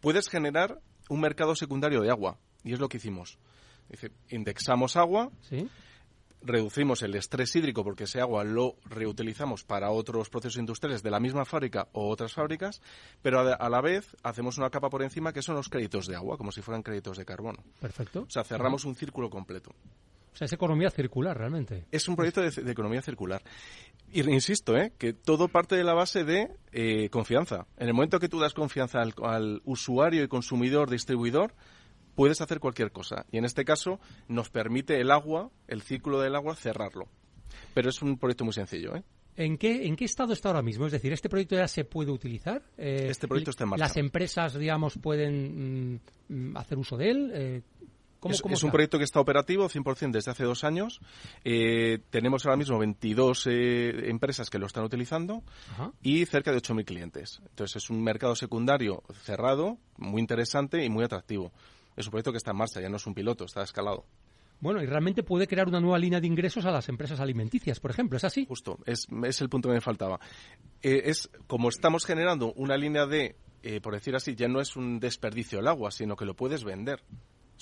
puedes 0.00 0.28
generar 0.28 0.80
un 1.08 1.20
mercado 1.20 1.54
secundario 1.54 2.00
de 2.00 2.10
agua. 2.10 2.38
Y 2.64 2.72
es 2.72 2.80
lo 2.80 2.88
que 2.88 2.98
hicimos. 2.98 3.38
Dice, 3.88 4.12
indexamos 4.30 4.96
agua, 4.96 5.30
¿Sí? 5.42 5.68
Reducimos 6.44 7.02
el 7.02 7.14
estrés 7.14 7.54
hídrico 7.56 7.84
porque 7.84 8.04
ese 8.04 8.20
agua 8.20 8.44
lo 8.44 8.76
reutilizamos 8.84 9.64
para 9.64 9.90
otros 9.90 10.28
procesos 10.28 10.58
industriales 10.58 11.02
de 11.02 11.10
la 11.10 11.20
misma 11.20 11.44
fábrica 11.44 11.88
o 11.92 12.08
otras 12.08 12.32
fábricas, 12.32 12.80
pero 13.22 13.40
a, 13.40 13.68
la 13.68 13.80
vez 13.80 14.16
hacemos 14.22 14.58
una 14.58 14.70
capa 14.70 14.90
por 14.90 15.02
encima 15.02 15.32
que 15.32 15.42
son 15.42 15.54
los 15.54 15.68
créditos 15.68 16.06
de 16.06 16.16
agua, 16.16 16.36
como 16.36 16.52
si 16.52 16.62
fueran 16.62 16.82
créditos 16.82 17.16
de 17.16 17.24
carbono. 17.24 17.62
Perfecto. 17.80 18.22
O 18.22 18.30
sea, 18.30 18.44
cerramos 18.44 18.84
un 18.84 18.94
círculo 18.94 19.30
completo. 19.30 19.70
O 20.32 20.36
sea, 20.36 20.46
es 20.46 20.52
economía 20.52 20.90
circular 20.90 21.36
realmente. 21.36 21.84
Es 21.90 22.08
un 22.08 22.16
proyecto 22.16 22.40
de, 22.40 22.70
economía 22.70 23.02
circular. 23.02 23.42
Y 24.10 24.28
insisto, 24.30 24.76
¿eh? 24.76 24.92
que 24.98 25.12
todo 25.12 25.48
parte 25.48 25.76
de 25.76 25.84
la 25.84 25.94
base 25.94 26.24
de 26.24 26.50
eh, 26.72 27.08
confianza. 27.10 27.66
En 27.76 27.88
el 27.88 27.94
momento 27.94 28.18
que 28.18 28.28
tú 28.28 28.38
das 28.38 28.54
confianza 28.54 29.00
al, 29.00 29.14
al 29.22 29.60
usuario 29.64 30.22
y 30.22 30.28
consumidor, 30.28 30.88
distribuidor, 30.90 31.54
puedes 32.14 32.40
hacer 32.40 32.60
cualquier 32.60 32.92
cosa. 32.92 33.26
Y 33.30 33.38
en 33.38 33.44
este 33.44 33.64
caso 33.64 34.00
nos 34.28 34.50
permite 34.50 35.00
el 35.00 35.10
agua, 35.10 35.50
el 35.68 35.82
círculo 35.82 36.20
del 36.20 36.34
agua, 36.34 36.54
cerrarlo. 36.54 37.08
Pero 37.74 37.90
es 37.90 38.02
un 38.02 38.18
proyecto 38.18 38.44
muy 38.44 38.52
sencillo. 38.54 38.96
¿eh? 38.96 39.02
¿En 39.36 39.56
qué, 39.56 39.86
¿En 39.86 39.96
qué 39.96 40.04
estado 40.04 40.32
está 40.32 40.48
ahora 40.50 40.62
mismo? 40.62 40.86
Es 40.86 40.92
decir, 40.92 41.12
¿este 41.12 41.28
proyecto 41.28 41.56
ya 41.56 41.68
se 41.68 41.84
puede 41.84 42.10
utilizar? 42.10 42.62
Eh, 42.76 43.06
este 43.08 43.26
proyecto 43.28 43.50
está 43.50 43.64
en 43.64 43.70
marcha. 43.70 43.84
¿Las 43.84 43.96
empresas, 43.96 44.54
digamos, 44.58 44.98
pueden 44.98 46.00
mm, 46.28 46.56
hacer 46.56 46.78
uso 46.78 46.96
de 46.96 47.10
él? 47.10 47.30
Eh, 47.34 47.62
es, 48.30 48.62
un 48.62 48.70
proyecto 48.70 48.98
que 48.98 49.04
está 49.04 49.20
operativo 49.20 49.68
100% 49.68 50.12
desde 50.12 50.30
hace 50.30 50.44
dos 50.44 50.64
años. 50.64 51.00
Eh, 51.44 51.98
tenemos 52.10 52.44
ahora 52.44 52.56
mismo 52.56 52.78
22 52.78 53.46
eh, 53.46 54.10
empresas 54.10 54.48
que 54.48 54.58
lo 54.58 54.66
están 54.66 54.84
utilizando 54.84 55.42
y 56.02 56.24
cerca 56.26 56.52
de 56.52 56.58
8.000 56.58 56.84
clientes. 56.84 57.40
Entonces 57.48 57.82
es 57.82 57.90
un 57.90 58.02
mercado 58.02 58.36
secundario 58.36 59.02
cerrado, 59.24 59.78
muy 59.96 60.20
interesante 60.20 60.84
y 60.84 60.88
muy 60.88 61.04
atractivo 61.04 61.52
es 61.96 62.06
un 62.06 62.10
proyecto 62.10 62.32
que 62.32 62.38
está 62.38 62.50
en 62.52 62.58
marcha, 62.58 62.80
ya 62.80 62.88
no 62.88 62.96
es 62.96 63.06
un 63.06 63.14
piloto, 63.14 63.44
está 63.44 63.62
escalado. 63.62 64.04
Bueno, 64.60 64.80
y 64.80 64.86
realmente 64.86 65.24
puede 65.24 65.48
crear 65.48 65.66
una 65.66 65.80
nueva 65.80 65.98
línea 65.98 66.20
de 66.20 66.28
ingresos 66.28 66.64
a 66.66 66.70
las 66.70 66.88
empresas 66.88 67.18
alimenticias, 67.18 67.80
por 67.80 67.90
ejemplo, 67.90 68.16
¿es 68.16 68.22
así? 68.22 68.46
Justo, 68.46 68.78
es, 68.86 69.08
el 69.40 69.48
punto 69.48 69.68
que 69.68 69.74
me 69.74 69.80
faltaba. 69.80 70.20
Eh, 70.80 71.02
es 71.06 71.30
como 71.48 71.68
estamos 71.68 72.04
generando 72.06 72.52
una 72.52 72.76
línea 72.76 73.06
de, 73.06 73.34
eh, 73.64 73.80
por 73.80 73.94
decir 73.94 74.14
así, 74.14 74.36
ya 74.36 74.46
no 74.46 74.60
es 74.60 74.76
un 74.76 75.00
desperdicio 75.00 75.58
el 75.58 75.66
agua, 75.66 75.90
sino 75.90 76.14
que 76.14 76.24
lo 76.24 76.34
puedes 76.34 76.62
vender. 76.62 77.02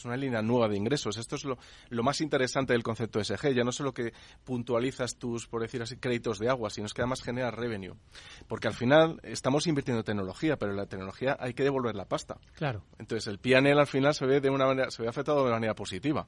Es 0.00 0.06
una 0.06 0.16
línea 0.16 0.40
nueva 0.40 0.66
de 0.66 0.78
ingresos. 0.78 1.18
Esto 1.18 1.36
es 1.36 1.44
lo, 1.44 1.58
más 2.02 2.22
interesante 2.22 2.72
del 2.72 2.82
concepto 2.82 3.22
SG. 3.22 3.52
Ya 3.52 3.64
no 3.64 3.70
solo 3.70 3.92
que 3.92 4.14
puntualizas 4.44 5.16
tus, 5.16 5.46
por 5.46 5.60
decir 5.60 5.82
así, 5.82 5.98
créditos 5.98 6.38
de 6.38 6.48
agua, 6.48 6.70
sino 6.70 6.86
es 6.86 6.94
que 6.94 7.02
además 7.02 7.20
genera 7.20 7.50
revenue. 7.50 7.94
Porque 8.48 8.66
al 8.66 8.72
final 8.72 9.20
estamos 9.22 9.66
invirtiendo 9.66 10.00
en 10.00 10.06
tecnología, 10.06 10.56
pero 10.56 10.70
en 10.72 10.78
la 10.78 10.86
tecnología 10.86 11.36
hay 11.38 11.52
que 11.52 11.64
devolver 11.64 11.96
la 11.96 12.06
pasta. 12.06 12.38
Claro. 12.54 12.82
Entonces 12.98 13.26
el 13.26 13.38
PNL 13.38 13.78
al 13.78 13.86
final 13.86 14.14
se 14.14 14.24
ve 14.24 14.40
de 14.40 14.48
una 14.48 14.64
manera, 14.64 14.90
se 14.90 15.02
ve 15.02 15.08
afectado 15.08 15.44
de 15.44 15.50
manera 15.50 15.74
positiva. 15.74 16.26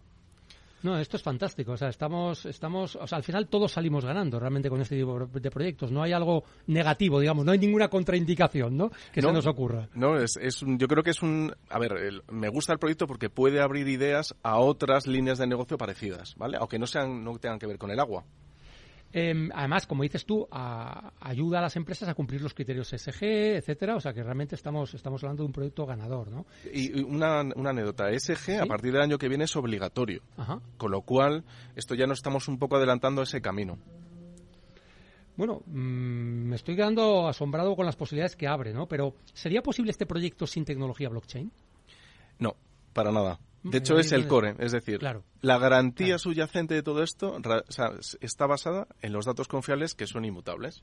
No, 0.82 0.98
esto 0.98 1.16
es 1.16 1.22
fantástico. 1.22 1.72
O 1.72 1.76
sea, 1.76 1.88
estamos, 1.88 2.46
estamos, 2.46 2.96
o 2.96 3.06
sea, 3.06 3.18
al 3.18 3.24
final 3.24 3.48
todos 3.48 3.72
salimos 3.72 4.04
ganando 4.04 4.38
realmente 4.38 4.68
con 4.68 4.80
este 4.80 4.98
tipo 4.98 5.26
de 5.26 5.50
proyectos. 5.50 5.92
No 5.92 6.02
hay 6.02 6.12
algo 6.12 6.44
negativo, 6.66 7.20
digamos, 7.20 7.44
no 7.44 7.52
hay 7.52 7.58
ninguna 7.58 7.88
contraindicación, 7.88 8.76
¿no? 8.76 8.90
Que 9.12 9.22
se 9.22 9.32
nos 9.32 9.46
ocurra. 9.46 9.88
No, 9.94 10.16
es, 10.16 10.36
es 10.36 10.62
yo 10.66 10.88
creo 10.88 11.02
que 11.02 11.10
es 11.10 11.22
un, 11.22 11.54
a 11.68 11.78
ver, 11.78 12.22
me 12.30 12.48
gusta 12.48 12.72
el 12.72 12.78
proyecto 12.78 13.06
porque 13.06 13.30
puede 13.30 13.60
abrir 13.60 13.88
ideas 13.88 14.34
a 14.42 14.58
otras 14.58 15.06
líneas 15.06 15.38
de 15.38 15.46
negocio 15.46 15.78
parecidas, 15.78 16.34
¿vale? 16.36 16.56
Aunque 16.58 16.78
no 16.78 16.86
sean, 16.86 17.24
no 17.24 17.38
tengan 17.38 17.58
que 17.58 17.66
ver 17.66 17.78
con 17.78 17.90
el 17.90 18.00
agua. 18.00 18.24
Em, 19.12 19.50
además, 19.54 19.86
como 19.86 20.02
dices 20.02 20.24
tú, 20.24 20.48
ayuda 20.50 21.58
a 21.58 21.62
las 21.62 21.76
empresas 21.76 22.08
a 22.08 22.14
cumplir 22.14 22.40
los 22.40 22.54
criterios 22.54 22.88
SG, 22.88 23.56
etcétera. 23.56 23.96
O 23.96 24.00
sea 24.00 24.12
que 24.12 24.22
realmente 24.22 24.54
estamos, 24.54 24.94
estamos 24.94 25.22
hablando 25.22 25.42
de 25.42 25.46
un 25.48 25.52
producto 25.52 25.84
ganador, 25.84 26.30
¿no? 26.30 26.46
Y 26.72 27.02
una, 27.02 27.40
anécdota. 27.40 28.10
SG 28.12 28.60
a 28.60 28.66
partir 28.66 28.92
del 28.92 29.02
año 29.02 29.18
que 29.18 29.28
viene 29.28 29.44
es 29.44 29.56
obligatorio. 29.56 30.22
Con 30.76 30.90
lo 30.90 31.02
cual, 31.02 31.44
esto 31.76 31.94
ya 31.94 32.06
nos 32.06 32.18
estamos 32.18 32.48
un 32.48 32.58
poco 32.58 32.76
adelantando 32.76 33.22
ese 33.22 33.42
camino. 33.42 33.78
Bueno, 35.36 35.62
mm, 35.66 36.48
me 36.48 36.56
estoy 36.56 36.76
quedando 36.76 37.26
asombrado 37.26 37.74
con 37.74 37.86
las 37.86 37.96
posibilidades 37.96 38.36
que 38.36 38.46
abre, 38.46 38.72
¿no? 38.72 38.86
Pero 38.86 39.14
¿sería 39.32 39.62
posible 39.62 39.90
este 39.90 40.06
proyecto 40.06 40.46
sin 40.46 40.64
tecnología 40.64 41.08
blockchain? 41.08 41.50
No, 42.38 42.56
para 42.92 43.12
nada. 43.12 43.38
De 43.62 43.78
hecho, 43.78 43.96
es 43.96 44.10
el 44.10 44.26
core, 44.26 44.56
es 44.58 44.72
decir, 44.72 45.00
la 45.40 45.58
garantía 45.58 46.18
subyacente 46.18 46.74
de 46.74 46.82
todo 46.82 47.02
esto 47.02 47.38
está 48.20 48.46
basada 48.46 48.88
en 49.02 49.12
los 49.12 49.24
datos 49.24 49.46
confiables 49.46 49.94
que 49.94 50.06
son 50.06 50.24
inmutables. 50.24 50.82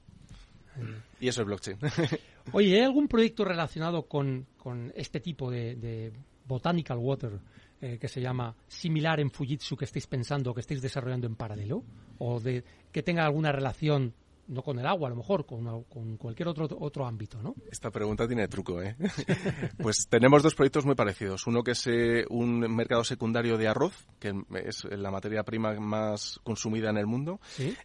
Y 1.20 1.28
eso 1.28 1.42
es 1.42 1.48
blockchain. 1.48 1.78
Oye, 2.54 2.78
¿hay 2.78 2.84
algún 2.84 3.10
proyecto 3.10 3.44
relacionado 3.44 4.04
con, 4.04 4.48
este 4.96 5.20
tipo 5.20 5.52
de, 5.52 6.14
Botanical 6.46 6.98
Water 6.98 7.40
eh, 7.82 8.00
que 8.00 8.08
se 8.08 8.22
llama 8.22 8.56
similar 8.68 9.20
en 9.20 9.30
Fujitsu 9.30 9.78
que 9.78 9.86
estéis 9.86 10.08
pensando, 10.08 10.54
que 10.54 10.62
estéis 10.62 10.82
desarrollando 10.82 11.28
en 11.28 11.36
paralelo? 11.36 11.84
¿O 12.18 12.40
de 12.40 12.64
que 12.92 13.04
tenga 13.04 13.26
alguna 13.26 13.52
relación 13.52 14.14
no 14.50 14.64
con 14.64 14.80
el 14.80 14.86
agua, 14.86 15.08
a 15.08 15.12
lo 15.12 15.16
mejor, 15.16 15.46
con, 15.46 15.84
con 15.84 16.18
cualquier 16.18 16.50
otro, 16.50 16.68
otro 16.80 17.06
ámbito, 17.06 17.42
¿no? 17.42 17.56
Esta 17.72 17.92
pregunta 17.92 18.28
tiene 18.28 18.48
truco, 18.48 18.82
¿eh? 18.82 18.96
pues 19.82 20.08
tenemos 20.10 20.44
dos 20.44 20.56
proyectos 20.56 20.86
muy 20.86 20.96
parecidos. 20.96 21.46
Uno 21.48 21.64
que 21.64 21.72
es 21.72 21.88
eh, 21.88 22.26
un 22.30 22.60
mercado 22.60 23.04
secundario 23.04 23.58
de 23.58 23.68
arroz, 23.68 24.08
que 24.20 24.34
es 24.66 24.84
la 24.86 25.12
materia 25.12 25.44
prima 25.44 25.74
más 25.80 26.40
consumida 26.44 26.90
en 26.90 26.98
el 26.98 27.06
mundo, 27.06 27.40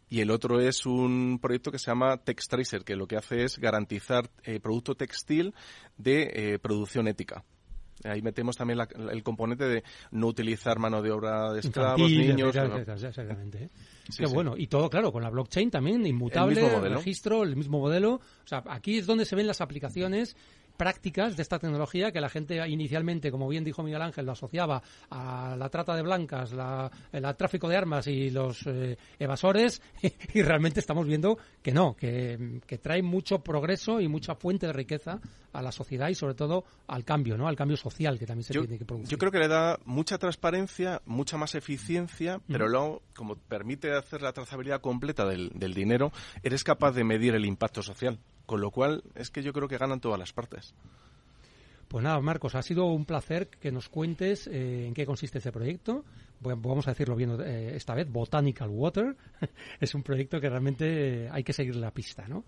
y 0.08 0.20
el 0.20 0.30
otro 0.30 0.60
es 0.60 0.86
un 0.86 1.38
proyecto 1.40 1.70
que 1.70 1.78
se 1.78 1.90
llama 1.90 2.16
Textracer, 2.16 2.84
que 2.84 2.96
lo 2.96 3.06
que 3.06 3.16
hace 3.16 3.44
es 3.44 3.58
garantizar 3.58 4.30
eh, 4.42 4.58
producto 4.58 4.94
textil 4.94 5.54
de 5.98 6.30
eh, 6.34 6.58
producción 6.58 7.08
ética. 7.08 7.44
Ahí 8.04 8.22
metemos 8.22 8.56
también 8.56 8.80
el 9.10 9.22
componente 9.22 9.64
de 9.64 9.82
no 10.10 10.26
utilizar 10.28 10.78
mano 10.78 11.02
de 11.02 11.10
obra 11.10 11.52
de 11.52 11.60
esclavos, 11.60 12.10
niños. 12.10 12.54
Exactamente. 12.54 13.64
¿eh? 13.64 13.70
Qué 14.16 14.26
bueno. 14.26 14.54
Y 14.56 14.66
todo, 14.66 14.90
claro, 14.90 15.10
con 15.10 15.22
la 15.22 15.30
blockchain 15.30 15.70
también, 15.70 16.06
inmutable, 16.06 16.60
el, 16.60 16.94
registro, 16.94 17.42
el 17.42 17.56
mismo 17.56 17.80
modelo. 17.80 18.14
O 18.14 18.46
sea, 18.46 18.62
aquí 18.68 18.98
es 18.98 19.06
donde 19.06 19.24
se 19.24 19.34
ven 19.36 19.46
las 19.46 19.60
aplicaciones 19.60 20.36
prácticas 20.76 21.36
de 21.36 21.42
esta 21.42 21.58
tecnología 21.58 22.12
que 22.12 22.20
la 22.20 22.28
gente 22.28 22.66
inicialmente, 22.68 23.30
como 23.30 23.48
bien 23.48 23.64
dijo 23.64 23.82
Miguel 23.82 24.02
Ángel, 24.02 24.26
lo 24.26 24.32
asociaba 24.32 24.82
a 25.10 25.56
la 25.58 25.68
trata 25.68 25.94
de 25.94 26.02
blancas, 26.02 26.52
la, 26.52 26.90
el 27.12 27.24
tráfico 27.36 27.68
de 27.68 27.76
armas 27.76 28.06
y 28.06 28.30
los 28.30 28.66
eh, 28.66 28.96
evasores, 29.18 29.82
y 30.34 30.42
realmente 30.42 30.80
estamos 30.80 31.06
viendo 31.06 31.38
que 31.62 31.72
no, 31.72 31.94
que, 31.96 32.60
trae 32.82 33.02
mucho 33.02 33.38
progreso 33.38 34.00
y 34.00 34.08
mucha 34.08 34.34
fuente 34.34 34.66
de 34.66 34.72
riqueza 34.72 35.20
a 35.52 35.62
la 35.62 35.70
sociedad 35.70 36.08
y 36.08 36.14
sobre 36.14 36.34
todo 36.34 36.64
al 36.88 37.04
cambio, 37.04 37.36
¿no? 37.38 37.46
Al 37.46 37.56
cambio 37.56 37.76
social 37.76 38.18
que 38.18 38.26
también 38.26 38.44
se 38.44 38.52
tiene 38.52 38.78
que 38.78 38.84
producir. 38.84 39.10
Yo 39.10 39.18
creo 39.18 39.30
que 39.30 39.38
le 39.38 39.48
da 39.48 39.78
mucha 39.84 40.18
transparencia, 40.18 41.00
mucha 41.06 41.36
más 41.36 41.54
eficiencia, 41.54 42.40
pero 42.48 42.68
luego, 42.68 43.02
como 43.14 43.36
permite 43.36 43.92
hacer 43.92 44.22
la 44.22 44.32
trazabilidad 44.32 44.80
completa 44.80 45.24
del, 45.24 45.50
del 45.54 45.72
dinero, 45.72 46.12
eres 46.42 46.64
capaz 46.64 46.92
de 46.92 47.04
medir 47.04 47.34
el 47.34 47.46
impacto 47.46 47.82
social. 47.82 48.18
Con 48.46 48.60
lo 48.60 48.70
cual, 48.70 49.02
es 49.14 49.30
que 49.30 49.42
yo 49.42 49.52
creo 49.54 49.68
que 49.68 49.78
ganan 49.78 50.00
todas 50.00 50.18
las 50.18 50.34
partes. 50.34 50.63
Pues 51.88 52.02
nada, 52.02 52.20
Marcos, 52.20 52.54
ha 52.54 52.62
sido 52.62 52.86
un 52.86 53.04
placer 53.04 53.48
que 53.48 53.70
nos 53.70 53.88
cuentes 53.88 54.46
eh, 54.46 54.86
en 54.86 54.94
qué 54.94 55.06
consiste 55.06 55.38
este 55.38 55.52
proyecto. 55.52 56.04
vamos 56.40 56.88
a 56.88 56.90
decirlo 56.90 57.14
bien 57.14 57.38
eh, 57.40 57.72
esta 57.76 57.94
vez, 57.94 58.10
Botanical 58.10 58.70
Water. 58.70 59.16
es 59.80 59.94
un 59.94 60.02
proyecto 60.02 60.40
que 60.40 60.48
realmente 60.48 61.28
hay 61.30 61.44
que 61.44 61.52
seguir 61.52 61.76
la 61.76 61.92
pista, 61.92 62.26
¿no? 62.26 62.44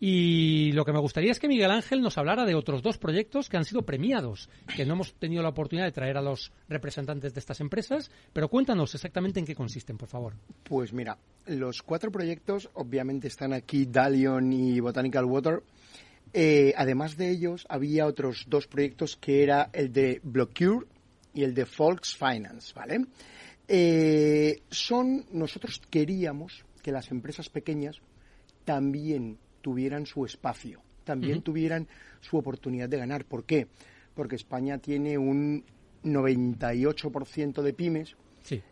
Y 0.00 0.70
lo 0.72 0.84
que 0.84 0.92
me 0.92 1.00
gustaría 1.00 1.32
es 1.32 1.40
que 1.40 1.48
Miguel 1.48 1.72
Ángel 1.72 2.00
nos 2.00 2.18
hablara 2.18 2.44
de 2.44 2.54
otros 2.54 2.82
dos 2.82 2.98
proyectos 2.98 3.48
que 3.48 3.56
han 3.56 3.64
sido 3.64 3.82
premiados, 3.82 4.48
que 4.76 4.86
no 4.86 4.94
hemos 4.94 5.12
tenido 5.14 5.42
la 5.42 5.48
oportunidad 5.48 5.86
de 5.86 5.92
traer 5.92 6.16
a 6.16 6.22
los 6.22 6.52
representantes 6.68 7.34
de 7.34 7.40
estas 7.40 7.60
empresas, 7.60 8.10
pero 8.32 8.48
cuéntanos 8.48 8.94
exactamente 8.94 9.40
en 9.40 9.46
qué 9.46 9.56
consisten, 9.56 9.98
por 9.98 10.08
favor. 10.08 10.34
Pues 10.62 10.92
mira, 10.92 11.18
los 11.46 11.82
cuatro 11.82 12.12
proyectos 12.12 12.70
obviamente 12.74 13.26
están 13.26 13.52
aquí, 13.52 13.86
Dalion 13.86 14.52
y 14.52 14.78
Botanical 14.78 15.24
Water. 15.24 15.62
Eh, 16.32 16.74
además 16.76 17.16
de 17.16 17.30
ellos, 17.30 17.66
había 17.68 18.06
otros 18.06 18.46
dos 18.48 18.66
proyectos 18.66 19.16
que 19.16 19.42
era 19.42 19.70
el 19.72 19.92
de 19.92 20.20
Blockure 20.22 20.86
y 21.34 21.44
el 21.44 21.54
de 21.54 21.66
Volksfinance, 21.76 22.74
¿vale? 22.74 23.06
Eh, 23.66 24.62
son, 24.70 25.26
nosotros 25.32 25.80
queríamos 25.90 26.64
que 26.82 26.92
las 26.92 27.10
empresas 27.10 27.48
pequeñas 27.48 28.00
también 28.64 29.38
tuvieran 29.60 30.06
su 30.06 30.24
espacio, 30.24 30.80
también 31.04 31.42
tuvieran 31.42 31.88
su 32.20 32.36
oportunidad 32.36 32.88
de 32.88 32.98
ganar. 32.98 33.24
¿Por 33.24 33.44
qué? 33.44 33.66
Porque 34.14 34.36
España 34.36 34.78
tiene 34.78 35.18
un 35.18 35.64
98% 36.04 37.62
de 37.62 37.72
pymes 37.72 38.16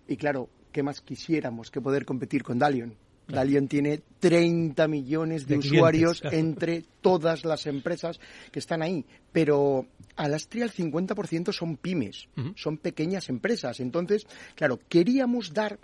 y 0.08 0.16
claro, 0.16 0.48
¿qué 0.72 0.82
más 0.82 1.00
quisiéramos 1.00 1.70
que 1.70 1.80
poder 1.80 2.04
competir 2.04 2.42
con 2.42 2.58
Dalion? 2.58 2.96
Dalion 3.28 3.68
tiene 3.68 4.02
30 4.20 4.86
millones 4.88 5.46
de, 5.46 5.58
usuarios 5.58 6.22
entre 6.30 6.84
todas 7.00 7.44
las 7.44 7.66
empresas 7.66 8.20
que 8.52 8.58
están 8.58 8.82
ahí. 8.82 9.04
Pero 9.32 9.86
Alastria 10.16 10.64
el 10.64 10.72
50% 10.72 11.52
son 11.52 11.76
pymes, 11.76 12.28
son 12.54 12.78
pequeñas 12.78 13.28
empresas. 13.28 13.80
Entonces, 13.80 14.26
claro, 14.54 14.78
queríamos 14.88 15.52
dar 15.52 15.78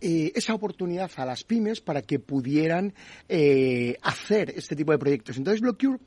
eh, 0.00 0.32
esa 0.34 0.54
oportunidad 0.54 1.10
a 1.16 1.24
las 1.24 1.44
pymes 1.44 1.80
para 1.80 2.02
que 2.02 2.18
pudieran 2.18 2.92
eh, 3.28 3.96
hacer 4.02 4.52
este 4.56 4.76
tipo 4.76 4.92
de 4.92 4.98
proyectos. 4.98 5.36
Entonces, 5.36 5.60
Blockure 5.60 5.98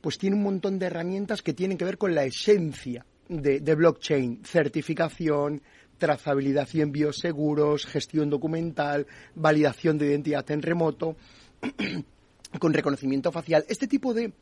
pues 0.00 0.18
tiene 0.18 0.36
un 0.36 0.42
montón 0.42 0.78
de 0.78 0.86
herramientas 0.86 1.40
que 1.40 1.54
tienen 1.54 1.78
que 1.78 1.84
ver 1.86 1.96
con 1.96 2.14
la 2.14 2.24
esencia 2.24 3.06
de, 3.28 3.74
blockchain, 3.74 4.44
certificación, 4.44 5.62
trazabilidad 5.98 6.68
y 6.72 6.80
envíos 6.80 7.16
seguros, 7.18 7.86
gestión 7.86 8.30
documental, 8.30 9.06
validación 9.34 9.98
de 9.98 10.06
identidad 10.06 10.50
en 10.50 10.62
remoto, 10.62 11.16
con 12.58 12.72
reconocimiento 12.72 13.32
facial, 13.32 13.64
este 13.68 13.86
tipo 13.86 14.14
de 14.14 14.32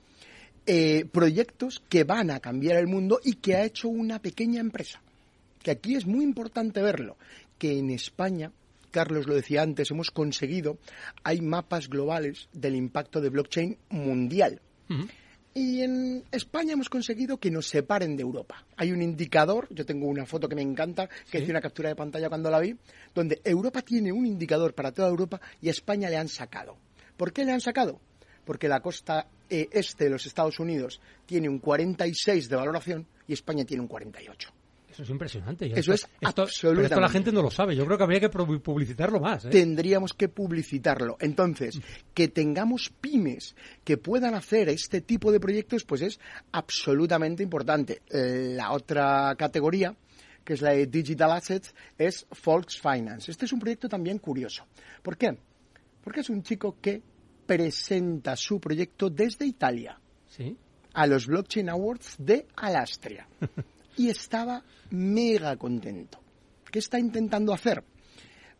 eh, 0.66 1.04
proyectos 1.10 1.82
que 1.88 2.04
van 2.04 2.30
a 2.30 2.40
cambiar 2.40 2.76
el 2.76 2.86
mundo 2.86 3.20
y 3.22 3.34
que 3.34 3.56
ha 3.56 3.64
hecho 3.64 3.88
una 3.88 4.20
pequeña 4.20 4.60
empresa. 4.60 5.02
Que 5.62 5.70
aquí 5.72 5.94
es 5.94 6.06
muy 6.06 6.24
importante 6.24 6.82
verlo, 6.82 7.16
que 7.58 7.78
en 7.78 7.90
España 7.90 8.52
Carlos 8.92 9.26
lo 9.26 9.34
decía 9.34 9.62
antes, 9.62 9.90
hemos 9.90 10.12
conseguido, 10.12 10.78
hay 11.24 11.40
mapas 11.40 11.88
globales 11.88 12.48
del 12.52 12.76
impacto 12.76 13.20
de 13.20 13.30
blockchain 13.30 13.78
mundial. 13.88 14.60
Y 15.54 15.82
en 15.82 16.24
España 16.30 16.72
hemos 16.72 16.88
conseguido 16.88 17.36
que 17.36 17.50
nos 17.50 17.68
separen 17.68 18.16
de 18.16 18.22
Europa. 18.22 18.64
Hay 18.76 18.90
un 18.90 19.02
indicador, 19.02 19.68
yo 19.70 19.84
tengo 19.84 20.06
una 20.06 20.24
foto 20.24 20.48
que 20.48 20.54
me 20.54 20.62
encanta, 20.62 21.10
que 21.30 21.40
hice 21.40 21.50
una 21.50 21.60
captura 21.60 21.90
de 21.90 21.96
pantalla 21.96 22.30
cuando 22.30 22.50
la 22.50 22.58
vi, 22.58 22.74
donde 23.14 23.42
Europa 23.44 23.82
tiene 23.82 24.12
un 24.12 24.24
indicador 24.24 24.74
para 24.74 24.92
toda 24.92 25.08
Europa 25.08 25.40
y 25.60 25.68
a 25.68 25.72
España 25.72 26.08
le 26.08 26.16
han 26.16 26.28
sacado. 26.28 26.78
¿Por 27.18 27.34
qué 27.34 27.44
le 27.44 27.52
han 27.52 27.60
sacado? 27.60 28.00
Porque 28.46 28.66
la 28.66 28.80
costa 28.80 29.26
eh, 29.50 29.68
este 29.72 30.04
de 30.04 30.10
los 30.10 30.24
Estados 30.24 30.58
Unidos 30.58 31.00
tiene 31.26 31.50
un 31.50 31.58
46 31.58 32.48
de 32.48 32.56
valoración 32.56 33.06
y 33.28 33.34
España 33.34 33.66
tiene 33.66 33.82
un 33.82 33.88
48. 33.88 34.61
Eso 34.92 35.02
es 35.02 35.10
impresionante. 35.10 35.72
Eso 35.74 35.92
es 35.92 36.06
esto, 36.20 36.46
Pero 36.60 36.82
esto 36.82 37.00
la 37.00 37.08
gente 37.08 37.32
no 37.32 37.42
lo 37.42 37.50
sabe. 37.50 37.74
Yo 37.74 37.86
creo 37.86 37.96
que 37.96 38.04
habría 38.04 38.20
que 38.20 38.28
publicitarlo 38.28 39.20
más. 39.20 39.46
¿eh? 39.46 39.48
Tendríamos 39.50 40.12
que 40.12 40.28
publicitarlo. 40.28 41.16
Entonces, 41.18 41.80
que 42.12 42.28
tengamos 42.28 42.92
pymes 43.00 43.56
que 43.84 43.96
puedan 43.96 44.34
hacer 44.34 44.68
este 44.68 45.00
tipo 45.00 45.32
de 45.32 45.40
proyectos, 45.40 45.84
pues 45.84 46.02
es 46.02 46.20
absolutamente 46.52 47.42
importante. 47.42 48.02
La 48.10 48.72
otra 48.72 49.34
categoría 49.36 49.96
que 50.44 50.54
es 50.54 50.60
la 50.62 50.70
de 50.70 50.86
Digital 50.86 51.30
Assets, 51.30 51.74
es 51.96 52.26
Volksfinance. 52.44 53.30
Este 53.30 53.44
es 53.44 53.52
un 53.52 53.60
proyecto 53.60 53.88
también 53.88 54.18
curioso. 54.18 54.66
¿Por 55.02 55.16
qué? 55.16 55.36
Porque 56.02 56.20
es 56.20 56.30
un 56.30 56.42
chico 56.42 56.78
que 56.80 57.00
presenta 57.46 58.36
su 58.36 58.60
proyecto 58.60 59.10
desde 59.10 59.46
Italia 59.46 59.98
¿Sí? 60.28 60.56
a 60.94 61.06
los 61.06 61.26
Blockchain 61.26 61.68
Awards 61.70 62.16
de 62.18 62.46
Alastria. 62.56 63.26
y 63.96 64.08
estaba 64.08 64.62
mega 64.90 65.56
contento. 65.56 66.20
¿Qué 66.70 66.78
está 66.78 66.98
intentando 66.98 67.52
hacer? 67.52 67.84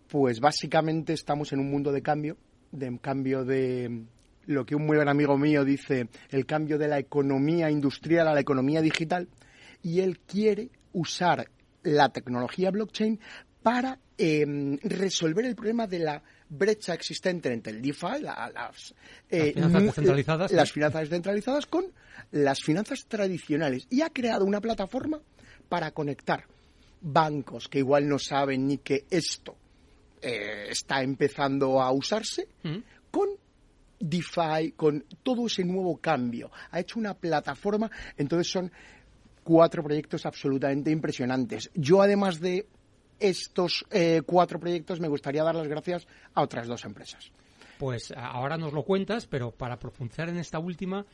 Pues 0.09 0.41
básicamente 0.41 1.13
estamos 1.13 1.53
en 1.53 1.61
un 1.61 1.71
mundo 1.71 1.93
de 1.93 2.03
cambio, 2.03 2.37
de 2.71 2.99
cambio 3.01 3.45
de 3.45 4.05
lo 4.47 4.67
que 4.67 4.75
un 4.75 4.87
muy 4.87 4.97
buen 4.97 5.09
amigo 5.09 5.39
mío 5.39 5.65
dice, 5.65 6.09
el 6.31 6.47
cambio 6.47 6.79
de 6.79 6.89
la 6.89 6.99
economía 6.99 7.71
industrial 7.71 8.29
a 8.29 8.35
la 8.35 8.41
economía 8.41 8.83
digital, 8.83 9.29
y 9.83 10.01
él 10.01 10.21
quiere 10.21 10.71
usar 10.93 11.49
la 11.83 12.11
tecnología 12.11 12.71
blockchain 12.71 13.19
para 13.63 13.99
em, 14.19 14.79
resolver 14.83 15.45
el 15.45 15.55
problema 15.55 15.87
de 15.87 15.99
la 16.01 16.23
brecha 16.53 16.93
existente 16.95 17.53
entre 17.53 17.73
el 17.73 17.81
DeFi, 17.81 18.21
las, 18.21 18.95
eh, 19.31 19.53
finanzas 19.53 19.83
descentralizadas, 19.83 20.53
las 20.53 20.73
finanzas 20.73 21.01
descentralizadas 21.03 21.67
con 21.67 21.87
las 22.31 22.61
finanzas 22.61 23.07
tradicionales 23.07 23.87
y 23.91 24.03
ha 24.03 24.11
creado 24.11 24.45
una 24.45 24.61
plataforma 24.61 25.21
para 25.69 25.91
conectar 25.93 26.45
bancos 27.01 27.69
que 27.69 27.79
igual 27.79 28.07
no 28.07 28.19
saben 28.19 28.67
ni 28.67 28.79
que 28.79 29.07
esto 29.11 29.57
eh, 30.21 30.67
está 30.69 31.03
empezando 31.03 31.81
a 31.81 31.91
usarse 31.91 32.49
mm. 32.63 32.79
con 33.11 33.29
DeFi, 33.99 34.73
con 34.77 35.05
todo 35.23 35.47
ese 35.47 35.65
nuevo 35.65 35.97
cambio. 35.97 36.51
Ha 36.71 36.81
hecho 36.81 36.99
una 36.99 37.15
plataforma, 37.15 37.91
entonces 38.17 38.53
son 38.53 38.71
cuatro 39.43 39.83
proyectos 39.83 40.27
absolutamente 40.27 40.91
impresionantes. 40.91 41.71
Yo, 41.75 42.03
además 42.03 42.41
de 42.41 42.67
estos 43.23 43.85
eh, 43.91 44.23
cuatro 44.27 44.59
proyectos, 44.59 45.01
me 45.01 45.09
gustaría 45.09 45.45
dar 45.45 45.55
las 45.55 45.69
gracias 45.69 46.07
a 46.35 46.43
otras 46.43 46.67
dos 46.67 46.85
empresas. 46.85 47.31
Pues 47.79 48.13
ahora 48.17 48.57
nos 48.57 48.73
lo 48.73 48.83
cuentas, 48.83 49.27
pero 49.27 49.51
para 49.51 49.79
profundizar 49.79 50.29
en 50.29 50.39
esta 50.39 50.59
última, 50.59 51.07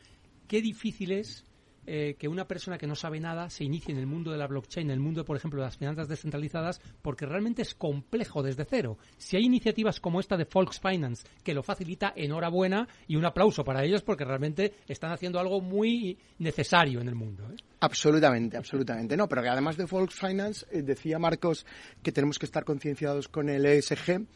qué 0.46 0.60
difícil 0.60 1.12
es 1.12 1.44
eh, 1.90 2.16
que 2.18 2.28
una 2.28 2.46
persona 2.46 2.76
que 2.76 2.86
no 2.86 2.94
sabe 2.94 3.18
nada 3.18 3.48
se 3.48 3.64
inicie 3.64 3.92
en 3.92 3.98
el 3.98 4.06
mundo 4.06 4.30
de 4.30 4.36
la 4.36 4.46
blockchain, 4.46 4.88
en 4.88 4.92
el 4.92 5.00
mundo, 5.00 5.24
por 5.24 5.38
ejemplo, 5.38 5.62
de 5.62 5.68
las 5.68 5.78
finanzas 5.78 6.06
descentralizadas, 6.06 6.82
porque 7.00 7.24
realmente 7.24 7.62
es 7.62 7.74
complejo 7.74 8.42
desde 8.42 8.66
cero. 8.66 8.98
Si 9.16 9.38
hay 9.38 9.44
iniciativas 9.44 9.98
como 9.98 10.20
esta 10.20 10.36
de 10.36 10.46
Volksfinance 10.52 11.26
que 11.42 11.54
lo 11.54 11.62
facilita, 11.62 12.12
enhorabuena 12.14 12.86
y 13.06 13.16
un 13.16 13.24
aplauso 13.24 13.64
para 13.64 13.84
ellos 13.84 14.02
porque 14.02 14.26
realmente 14.26 14.74
están 14.86 15.12
haciendo 15.12 15.40
algo 15.40 15.62
muy 15.62 16.18
necesario 16.38 17.00
en 17.00 17.08
el 17.08 17.14
mundo. 17.14 17.48
¿eh? 17.50 17.56
Absolutamente, 17.80 18.58
absolutamente. 18.58 19.16
No, 19.16 19.26
pero 19.26 19.40
que 19.40 19.48
además 19.48 19.78
de 19.78 19.86
Volksfinance, 19.86 20.66
eh, 20.70 20.82
decía 20.82 21.18
Marcos 21.18 21.64
que 22.02 22.12
tenemos 22.12 22.38
que 22.38 22.44
estar 22.44 22.64
concienciados 22.64 23.28
con 23.28 23.48
el 23.48 23.64
ESG 23.64 24.26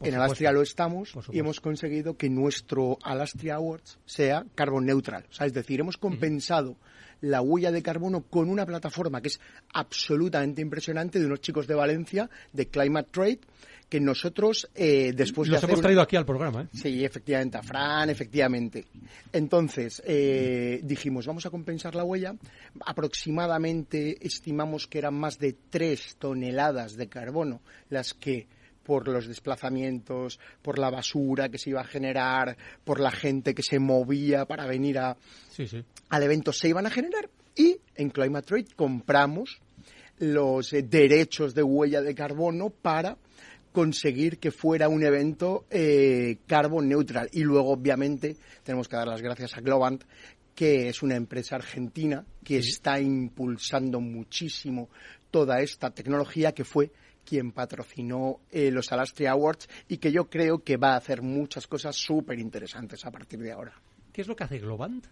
en 0.00 0.14
Alastria 0.14 0.52
lo 0.52 0.62
estamos 0.62 1.12
y 1.30 1.38
hemos 1.38 1.60
conseguido 1.60 2.16
que 2.16 2.28
nuestro 2.30 2.98
Alastria 3.02 3.56
Awards 3.56 3.98
sea 4.06 4.44
carbon 4.54 4.86
neutral. 4.86 5.26
O 5.30 5.32
sea, 5.32 5.46
es 5.46 5.52
decir, 5.52 5.80
hemos 5.80 5.96
compensado 5.96 6.76
la 7.20 7.42
huella 7.42 7.70
de 7.70 7.82
carbono 7.82 8.22
con 8.22 8.48
una 8.48 8.64
plataforma 8.64 9.20
que 9.20 9.28
es 9.28 9.40
absolutamente 9.74 10.62
impresionante 10.62 11.18
de 11.18 11.26
unos 11.26 11.40
chicos 11.40 11.66
de 11.66 11.74
Valencia, 11.74 12.30
de 12.52 12.66
Climate 12.66 13.08
Trade, 13.10 13.40
que 13.90 14.00
nosotros 14.00 14.70
eh, 14.74 15.12
después 15.14 15.48
Los 15.48 15.62
hemos 15.64 15.80
traído 15.80 16.00
aquí 16.00 16.16
al 16.16 16.24
programa. 16.24 16.62
¿eh? 16.62 16.66
Sí, 16.72 17.04
efectivamente, 17.04 17.58
a 17.58 17.62
Fran, 17.62 18.08
efectivamente. 18.08 18.86
Entonces, 19.32 20.00
eh, 20.06 20.80
dijimos, 20.84 21.26
vamos 21.26 21.44
a 21.44 21.50
compensar 21.50 21.96
la 21.96 22.04
huella. 22.04 22.36
Aproximadamente 22.86 24.16
estimamos 24.24 24.86
que 24.86 24.98
eran 24.98 25.14
más 25.14 25.38
de 25.38 25.56
tres 25.68 26.16
toneladas 26.18 26.96
de 26.96 27.08
carbono 27.08 27.60
las 27.88 28.14
que 28.14 28.46
por 28.90 29.06
los 29.06 29.28
desplazamientos, 29.28 30.40
por 30.62 30.80
la 30.80 30.90
basura 30.90 31.48
que 31.48 31.58
se 31.58 31.70
iba 31.70 31.80
a 31.80 31.84
generar, 31.84 32.56
por 32.82 32.98
la 32.98 33.12
gente 33.12 33.54
que 33.54 33.62
se 33.62 33.78
movía 33.78 34.46
para 34.46 34.66
venir 34.66 34.98
a, 34.98 35.16
al 36.08 36.22
evento, 36.24 36.52
se 36.52 36.70
iban 36.70 36.86
a 36.86 36.90
generar. 36.90 37.30
Y 37.54 37.78
en 37.94 38.10
Climate 38.10 38.48
Trade 38.48 38.66
compramos 38.74 39.60
los 40.18 40.72
eh, 40.72 40.82
derechos 40.82 41.54
de 41.54 41.62
huella 41.62 42.02
de 42.02 42.16
carbono 42.16 42.70
para 42.70 43.16
conseguir 43.70 44.40
que 44.40 44.50
fuera 44.50 44.88
un 44.88 45.04
evento 45.04 45.66
eh, 45.70 46.38
carbon 46.48 46.88
neutral. 46.88 47.28
Y 47.30 47.44
luego, 47.44 47.70
obviamente, 47.70 48.38
tenemos 48.64 48.88
que 48.88 48.96
dar 48.96 49.06
las 49.06 49.22
gracias 49.22 49.56
a 49.56 49.60
Globant, 49.60 50.02
que 50.52 50.88
es 50.88 51.00
una 51.00 51.14
empresa 51.14 51.54
argentina 51.54 52.26
que 52.42 52.58
está 52.58 53.00
impulsando 53.00 54.00
muchísimo 54.00 54.88
toda 55.30 55.60
esta 55.60 55.90
tecnología 55.90 56.50
que 56.50 56.64
fue 56.64 56.90
quien 57.24 57.52
patrocinó 57.52 58.40
eh, 58.50 58.70
los 58.70 58.90
Alastria 58.92 59.32
Awards 59.32 59.68
y 59.88 59.98
que 59.98 60.12
yo 60.12 60.28
creo 60.28 60.62
que 60.62 60.76
va 60.76 60.94
a 60.94 60.96
hacer 60.96 61.22
muchas 61.22 61.66
cosas 61.66 61.96
súper 61.96 62.38
interesantes 62.38 63.04
a 63.04 63.10
partir 63.10 63.40
de 63.40 63.52
ahora. 63.52 63.72
¿Qué 64.12 64.22
es 64.22 64.28
lo 64.28 64.34
que 64.34 64.44
hace 64.44 64.58
Globant? 64.58 65.06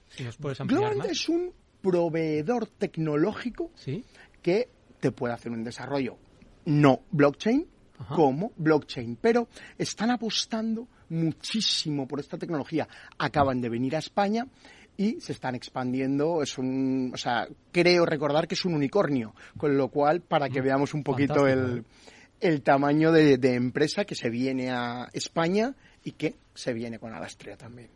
Globant 0.66 1.04
es 1.04 1.28
un 1.28 1.52
proveedor 1.80 2.66
tecnológico 2.66 3.70
que 4.42 4.68
te 5.00 5.12
puede 5.12 5.34
hacer 5.34 5.52
un 5.52 5.62
desarrollo 5.62 6.18
no 6.68 7.00
blockchain, 7.10 7.66
como 8.14 8.52
blockchain, 8.56 9.16
pero 9.20 9.48
están 9.76 10.10
apostando 10.10 10.86
muchísimo 11.08 12.06
por 12.06 12.20
esta 12.20 12.36
tecnología. 12.36 12.86
Acaban 13.18 13.60
de 13.60 13.68
venir 13.68 13.96
a 13.96 14.00
España 14.00 14.46
y 14.98 15.20
se 15.20 15.32
están 15.32 15.54
expandiendo. 15.54 16.42
Es 16.42 16.58
un, 16.58 17.12
o 17.14 17.16
sea, 17.16 17.48
creo 17.72 18.04
recordar 18.04 18.46
que 18.46 18.54
es 18.54 18.64
un 18.66 18.74
unicornio, 18.74 19.34
con 19.56 19.78
lo 19.78 19.88
cual, 19.88 20.20
para 20.20 20.50
que 20.50 20.60
mm, 20.60 20.64
veamos 20.64 20.92
un 20.92 21.02
poquito 21.02 21.46
el, 21.46 21.84
el, 22.40 22.62
tamaño 22.62 23.12
de, 23.12 23.38
empresa 23.54 24.04
que 24.04 24.16
se 24.16 24.28
viene 24.28 24.70
a 24.70 25.08
España 25.12 25.74
y 26.04 26.12
que 26.12 26.34
se 26.52 26.74
viene 26.74 26.98
con 26.98 27.14
Alastria 27.14 27.56
también. 27.56 27.88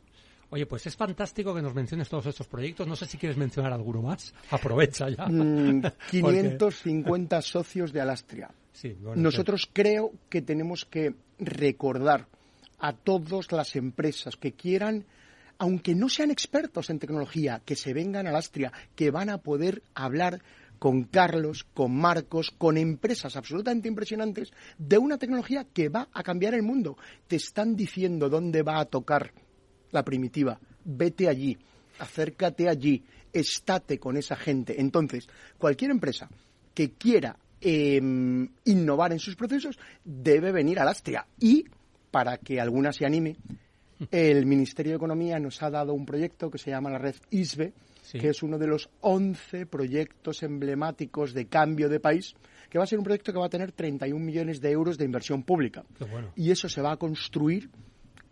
Oye, 0.48 0.64
pues 0.66 0.86
es 0.86 0.96
fantástico 0.96 1.54
que 1.54 1.62
nos 1.62 1.74
menciones 1.74 2.08
todos 2.08 2.26
estos 2.26 2.46
proyectos. 2.46 2.86
No 2.86 2.94
sé 2.94 3.06
si 3.06 3.18
quieres 3.18 3.36
mencionar 3.36 3.72
alguno 3.72 4.02
más. 4.02 4.32
Aprovecha 4.50 5.08
ya. 5.08 5.26
550 5.26 7.36
mm, 7.36 7.40
socios 7.42 7.92
de 7.92 8.00
Alastria. 8.00 8.48
Nosotros 9.16 9.68
creo 9.72 10.12
que 10.28 10.42
tenemos 10.42 10.84
que 10.84 11.14
recordar 11.38 12.26
a 12.78 12.92
todas 12.92 13.50
las 13.52 13.76
empresas 13.76 14.36
que 14.36 14.52
quieran, 14.52 15.04
aunque 15.62 15.94
no 15.94 16.08
sean 16.08 16.32
expertos 16.32 16.90
en 16.90 16.98
tecnología, 16.98 17.62
que 17.64 17.76
se 17.76 17.92
vengan 17.92 18.26
a 18.26 18.30
Alastria, 18.30 18.72
que 18.96 19.12
van 19.12 19.30
a 19.30 19.38
poder 19.38 19.84
hablar 19.94 20.42
con 20.80 21.04
Carlos, 21.04 21.64
con 21.72 21.94
Marcos, 21.94 22.50
con 22.50 22.76
empresas 22.76 23.36
absolutamente 23.36 23.86
impresionantes 23.86 24.52
de 24.76 24.98
una 24.98 25.18
tecnología 25.18 25.64
que 25.72 25.88
va 25.88 26.08
a 26.12 26.24
cambiar 26.24 26.54
el 26.54 26.64
mundo. 26.64 26.98
Te 27.28 27.36
están 27.36 27.76
diciendo 27.76 28.28
dónde 28.28 28.62
va 28.62 28.80
a 28.80 28.86
tocar 28.86 29.32
la 29.92 30.02
primitiva. 30.02 30.58
Vete 30.84 31.28
allí, 31.28 31.56
acércate 32.00 32.68
allí, 32.68 33.04
estate 33.32 34.00
con 34.00 34.16
esa 34.16 34.34
gente. 34.34 34.80
Entonces, 34.80 35.28
cualquier 35.58 35.92
empresa 35.92 36.28
que 36.74 36.94
quiera 36.94 37.36
em, 37.60 38.48
innovar 38.64 39.12
en 39.12 39.20
sus 39.20 39.36
procesos 39.36 39.78
debe 40.04 40.50
venir 40.50 40.80
a 40.80 40.90
Astria. 40.90 41.24
Y, 41.38 41.66
para 42.10 42.36
que 42.38 42.60
alguna 42.60 42.92
se 42.92 43.06
anime, 43.06 43.36
el 44.10 44.46
Ministerio 44.46 44.92
de 44.92 44.96
Economía 44.96 45.38
nos 45.38 45.62
ha 45.62 45.70
dado 45.70 45.94
un 45.94 46.06
proyecto 46.06 46.50
que 46.50 46.58
se 46.58 46.70
llama 46.70 46.90
la 46.90 46.98
red 46.98 47.14
ISBE, 47.30 47.72
que 48.12 48.28
es 48.28 48.42
uno 48.42 48.58
de 48.58 48.66
los 48.66 48.90
11 49.00 49.66
proyectos 49.66 50.42
emblemáticos 50.42 51.32
de 51.32 51.46
cambio 51.46 51.88
de 51.88 52.00
país, 52.00 52.34
que 52.68 52.78
va 52.78 52.84
a 52.84 52.86
ser 52.86 52.98
un 52.98 53.04
proyecto 53.04 53.32
que 53.32 53.38
va 53.38 53.46
a 53.46 53.50
tener 53.50 53.72
31 53.72 54.24
millones 54.24 54.60
de 54.60 54.70
euros 54.70 54.98
de 54.98 55.04
inversión 55.04 55.42
pública. 55.42 55.84
Y 56.36 56.50
eso 56.50 56.68
se 56.68 56.82
va 56.82 56.92
a 56.92 56.96
construir 56.96 57.70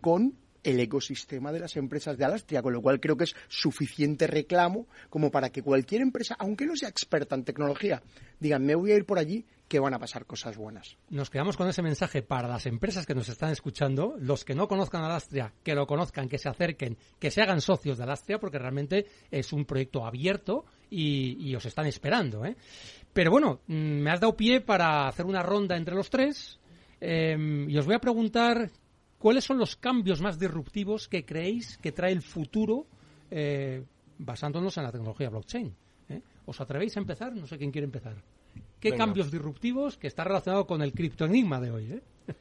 con 0.01 0.33
el 0.63 0.79
ecosistema 0.79 1.51
de 1.51 1.59
las 1.59 1.75
empresas 1.75 2.17
de 2.17 2.25
Alastria, 2.25 2.61
con 2.61 2.73
lo 2.73 2.81
cual 2.81 2.99
creo 2.99 3.17
que 3.17 3.23
es 3.23 3.35
suficiente 3.47 4.27
reclamo 4.27 4.87
como 5.09 5.31
para 5.31 5.49
que 5.49 5.63
cualquier 5.63 6.01
empresa, 6.01 6.35
aunque 6.37 6.65
no 6.65 6.75
sea 6.75 6.89
experta 6.89 7.35
en 7.35 7.43
tecnología, 7.43 8.01
digan, 8.39 8.63
me 8.63 8.75
voy 8.75 8.91
a 8.91 8.95
ir 8.95 9.05
por 9.05 9.17
allí, 9.17 9.45
que 9.71 9.79
van 9.79 9.93
a 9.93 9.99
pasar 9.99 10.25
cosas 10.25 10.57
buenas. 10.57 10.97
Nos 11.09 11.29
quedamos 11.29 11.55
con 11.55 11.69
ese 11.69 11.81
mensaje 11.81 12.21
para 12.21 12.49
las 12.49 12.65
empresas 12.65 13.05
que 13.05 13.15
nos 13.15 13.29
están 13.29 13.51
escuchando, 13.51 14.15
los 14.19 14.43
que 14.43 14.53
no 14.53 14.67
conozcan 14.67 15.01
Alastria, 15.01 15.53
que 15.63 15.75
lo 15.75 15.87
conozcan, 15.87 16.27
que 16.27 16.37
se 16.37 16.49
acerquen, 16.49 16.97
que 17.17 17.31
se 17.31 17.41
hagan 17.41 17.61
socios 17.61 17.97
de 17.97 18.03
Alastria, 18.03 18.37
porque 18.37 18.59
realmente 18.59 19.05
es 19.31 19.53
un 19.53 19.63
proyecto 19.63 20.05
abierto 20.05 20.65
y, 20.89 21.55
os 21.55 21.65
están 21.65 21.85
esperando. 21.85 22.43
¿eh? 22.43 22.57
Pero 23.13 23.31
bueno, 23.31 23.61
mm, 23.67 23.73
me 23.73 24.11
has 24.11 24.19
dado 24.19 24.35
pie 24.35 24.59
para 24.59 25.07
hacer 25.07 25.25
una 25.25 25.41
ronda 25.41 25.77
entre 25.77 25.95
los 25.95 26.09
tres. 26.09 26.59
Em, 26.99 27.69
y 27.69 27.77
os 27.77 27.85
voy 27.85 27.95
a 27.95 27.99
preguntar 27.99 28.69
¿Cuáles 29.17 29.45
son 29.45 29.57
los 29.59 29.75
cambios 29.75 30.19
más 30.19 30.37
disruptivos 30.39 31.07
que 31.07 31.23
creéis 31.23 31.77
que 31.77 31.91
trae 31.91 32.11
el 32.11 32.23
futuro 32.23 32.87
eh, 33.29 33.85
basándonos 34.17 34.75
en 34.77 34.83
la 34.83 34.91
tecnología 34.91 35.29
blockchain? 35.29 35.75
¿Eh? 36.09 36.21
¿Os 36.47 36.59
atrevéis 36.59 36.97
a 36.97 37.01
empezar? 37.01 37.35
No 37.35 37.45
sé 37.45 37.59
quién 37.59 37.71
quiere 37.71 37.85
empezar. 37.85 38.15
¿Qué 38.79 38.95
cambios 38.95 39.31
disruptivos 39.31 39.97
que 39.97 40.07
está 40.07 40.23
relacionado 40.23 40.65
con 40.65 40.81
el 40.81 40.93
criptoenigma 40.93 41.59
de 41.59 41.71
hoy? 41.71 41.91
¿eh? 41.93 42.01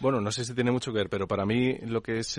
Bueno, 0.00 0.20
no 0.20 0.30
sé 0.30 0.44
si 0.44 0.54
tiene 0.54 0.70
mucho 0.70 0.92
que 0.92 0.98
ver, 0.98 1.08
pero 1.08 1.26
para 1.26 1.46
mí 1.46 1.78
lo 1.78 2.02
que 2.02 2.18
es 2.18 2.38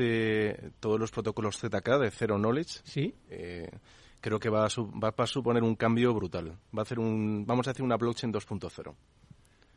todos 0.80 1.00
los 1.00 1.10
protocolos 1.10 1.58
ZK 1.58 2.00
de 2.00 2.12
Zero 2.12 2.38
Knowledge, 2.38 2.82
¿Sí? 2.84 3.16
creo 4.22 4.40
que 4.40 4.50
va 4.50 4.66
a, 4.66 4.70
va 5.04 5.14
a, 5.18 5.28
suponer 5.28 5.64
un 5.64 5.76
cambio 5.76 6.14
brutal. 6.14 6.60
Va 6.76 6.80
a 6.80 6.84
hacer 6.84 7.00
un, 7.00 7.44
vamos 7.48 7.68
a 7.68 7.72
hacer 7.72 7.84
una 7.84 7.98
blockchain 7.98 8.32
2.0. 8.32 8.96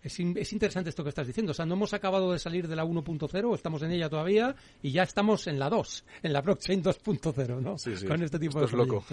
Es, 0.03 0.19
interesante 0.19 0.91
esto 0.91 1.03
que 1.03 1.11
estás 1.11 1.27
diciendo. 1.27 1.53
O 1.53 1.55
sea, 1.55 1.67
no 1.67 1.75
hemos 1.75 1.93
acabado 1.93 2.33
de 2.33 2.39
salir 2.39 2.67
de 2.67 2.77
la 2.77 2.85
1.0, 2.85 3.55
estamos 3.55 3.83
en 3.83 3.91
ella 3.93 4.09
todavía 4.09 4.55
y 4.83 4.93
ya 4.93 5.03
estamos 5.03 5.47
en 5.47 5.59
la 5.59 5.69
2, 5.69 6.05
en 6.23 6.33
la 6.33 6.41
blockchain 6.41 6.83
2.0, 6.83 7.61
¿no? 7.61 7.77
Sí, 7.77 7.97
sí. 7.97 8.07
Con 8.07 8.23
este 8.23 8.39
tipo 8.39 8.63
esto 8.63 8.77
de 8.77 8.83
es 8.83 8.89
loco. 8.89 9.05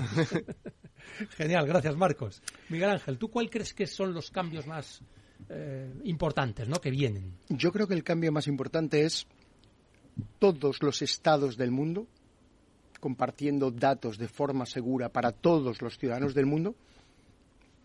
Genial, 1.37 1.67
gracias 1.67 1.95
Marcos. 1.97 2.41
Miguel 2.69 2.91
Ángel, 2.91 3.17
¿tú 3.17 3.29
cuál 3.29 3.49
crees 3.49 3.73
que 3.73 3.85
son 3.85 4.13
los 4.13 4.31
cambios 4.31 4.65
más 4.65 5.01
eh, 5.49 5.91
importantes, 6.05 6.69
¿no? 6.69 6.79
Que 6.79 6.89
vienen. 6.89 7.33
Yo 7.49 7.71
creo 7.71 7.87
que 7.87 7.93
el 7.93 8.03
cambio 8.03 8.31
más 8.31 8.47
importante 8.47 9.03
es 9.03 9.27
todos 10.39 10.81
los 10.81 11.01
estados 11.01 11.57
del 11.57 11.71
mundo 11.71 12.07
compartiendo 12.99 13.71
datos 13.71 14.17
de 14.17 14.27
forma 14.27 14.65
segura 14.65 15.09
para 15.09 15.31
todos 15.31 15.81
los 15.81 15.97
ciudadanos 15.97 16.33
del 16.33 16.45
mundo 16.45 16.75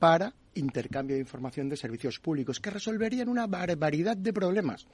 para 0.03 0.35
intercambio 0.57 1.15
de 1.15 1.21
información 1.23 1.69
de 1.69 1.77
servicios 1.77 2.19
públicos 2.19 2.59
que 2.59 2.71
resolverían 2.71 3.29
una 3.29 3.47
barbaridad 3.47 4.17
de 4.17 4.33
problemas. 4.33 4.85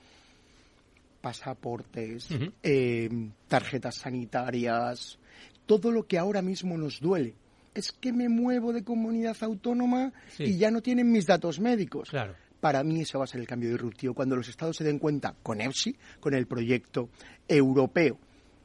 Pasaportes, 1.23 2.29
eh, 2.62 3.09
tarjetas 3.49 3.94
sanitarias, 3.94 5.18
todo 5.64 5.90
lo 5.92 6.07
que 6.07 6.18
ahora 6.18 6.42
mismo 6.42 6.77
nos 6.77 7.01
duele. 7.01 7.35
Es 7.75 7.90
que 7.90 8.12
me 8.12 8.29
muevo 8.29 8.71
de 8.71 8.85
comunidad 8.85 9.38
autónoma 9.40 10.12
y 10.38 10.59
ya 10.59 10.71
no 10.71 10.83
tienen 10.83 11.11
mis 11.11 11.25
datos 11.25 11.59
médicos. 11.59 12.11
Claro. 12.11 12.35
Para 12.61 12.85
mí 12.85 13.01
eso 13.01 13.16
va 13.16 13.25
a 13.25 13.29
ser 13.29 13.40
el 13.40 13.47
cambio 13.47 13.71
disruptivo. 13.71 14.12
Cuando 14.12 14.37
los 14.37 14.51
estados 14.51 14.77
se 14.77 14.85
den 14.85 14.99
cuenta 14.99 15.35
con 15.42 15.62
EFSI, 15.62 15.97
con 16.21 16.35
el 16.35 16.47
proyecto 16.47 17.09
europeo, 17.49 18.18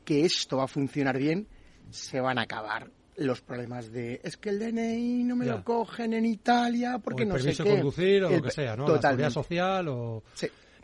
que 0.04 0.26
esto 0.26 0.58
va 0.58 0.66
a 0.66 0.68
funcionar 0.68 1.18
bien, 1.18 1.48
se 1.90 2.20
van 2.20 2.38
a 2.38 2.42
acabar 2.42 2.92
los 3.17 3.41
problemas 3.41 3.91
de 3.91 4.21
es 4.23 4.38
que 4.38 4.49
el 4.49 4.60
DNI 4.60 5.23
no 5.23 5.36
me 5.36 5.45
lo 5.45 5.63
cogen 5.63 6.13
en 6.13 6.26
Italia 6.26 6.99
porque 7.04 7.26
no 7.26 7.38
sé 7.38 7.54
qué. 7.56 7.63
conducir 7.63 8.23
o 8.23 8.30
lo 8.30 8.41
que 8.41 8.52
sea, 8.52 8.76
¿no? 8.76 8.88
La 8.88 9.02
seguridad 9.02 9.30
social 9.30 9.88
o... 9.89 10.23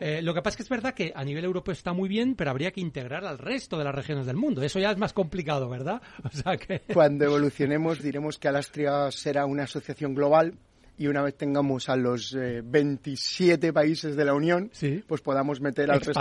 Eh, 0.02 0.22
lo 0.22 0.32
que 0.32 0.40
pasa 0.40 0.54
es 0.54 0.56
que 0.56 0.62
es 0.62 0.68
verdad 0.70 0.94
que 0.94 1.12
a 1.14 1.22
nivel 1.22 1.44
europeo 1.44 1.72
está 1.72 1.92
muy 1.92 2.08
bien, 2.08 2.34
pero 2.34 2.50
habría 2.50 2.70
que 2.70 2.80
integrar 2.80 3.22
al 3.26 3.36
resto 3.36 3.76
de 3.76 3.84
las 3.84 3.94
regiones 3.94 4.24
del 4.24 4.36
mundo. 4.36 4.62
Eso 4.62 4.78
ya 4.78 4.90
es 4.90 4.96
más 4.96 5.12
complicado, 5.12 5.68
¿verdad? 5.68 6.00
O 6.24 6.30
sea 6.30 6.56
que... 6.56 6.80
Cuando 6.92 7.26
evolucionemos 7.26 8.02
diremos 8.02 8.38
que 8.38 8.48
Alastria 8.48 9.10
será 9.10 9.44
una 9.44 9.64
asociación 9.64 10.14
global 10.14 10.54
y 10.96 11.06
una 11.06 11.22
vez 11.22 11.34
tengamos 11.36 11.90
a 11.90 11.96
los 11.96 12.34
27 12.34 13.66
eh, 13.66 13.72
países 13.74 14.16
de 14.16 14.24
la 14.24 14.32
Unión, 14.32 14.70
pues 15.06 15.20
podamos 15.20 15.60
meter 15.60 15.90
al 15.90 16.00
resto, 16.00 16.20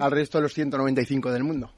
al 0.00 0.10
resto 0.10 0.38
de 0.38 0.42
los 0.42 0.54
195 0.54 1.32
del 1.32 1.44
mundo. 1.44 1.72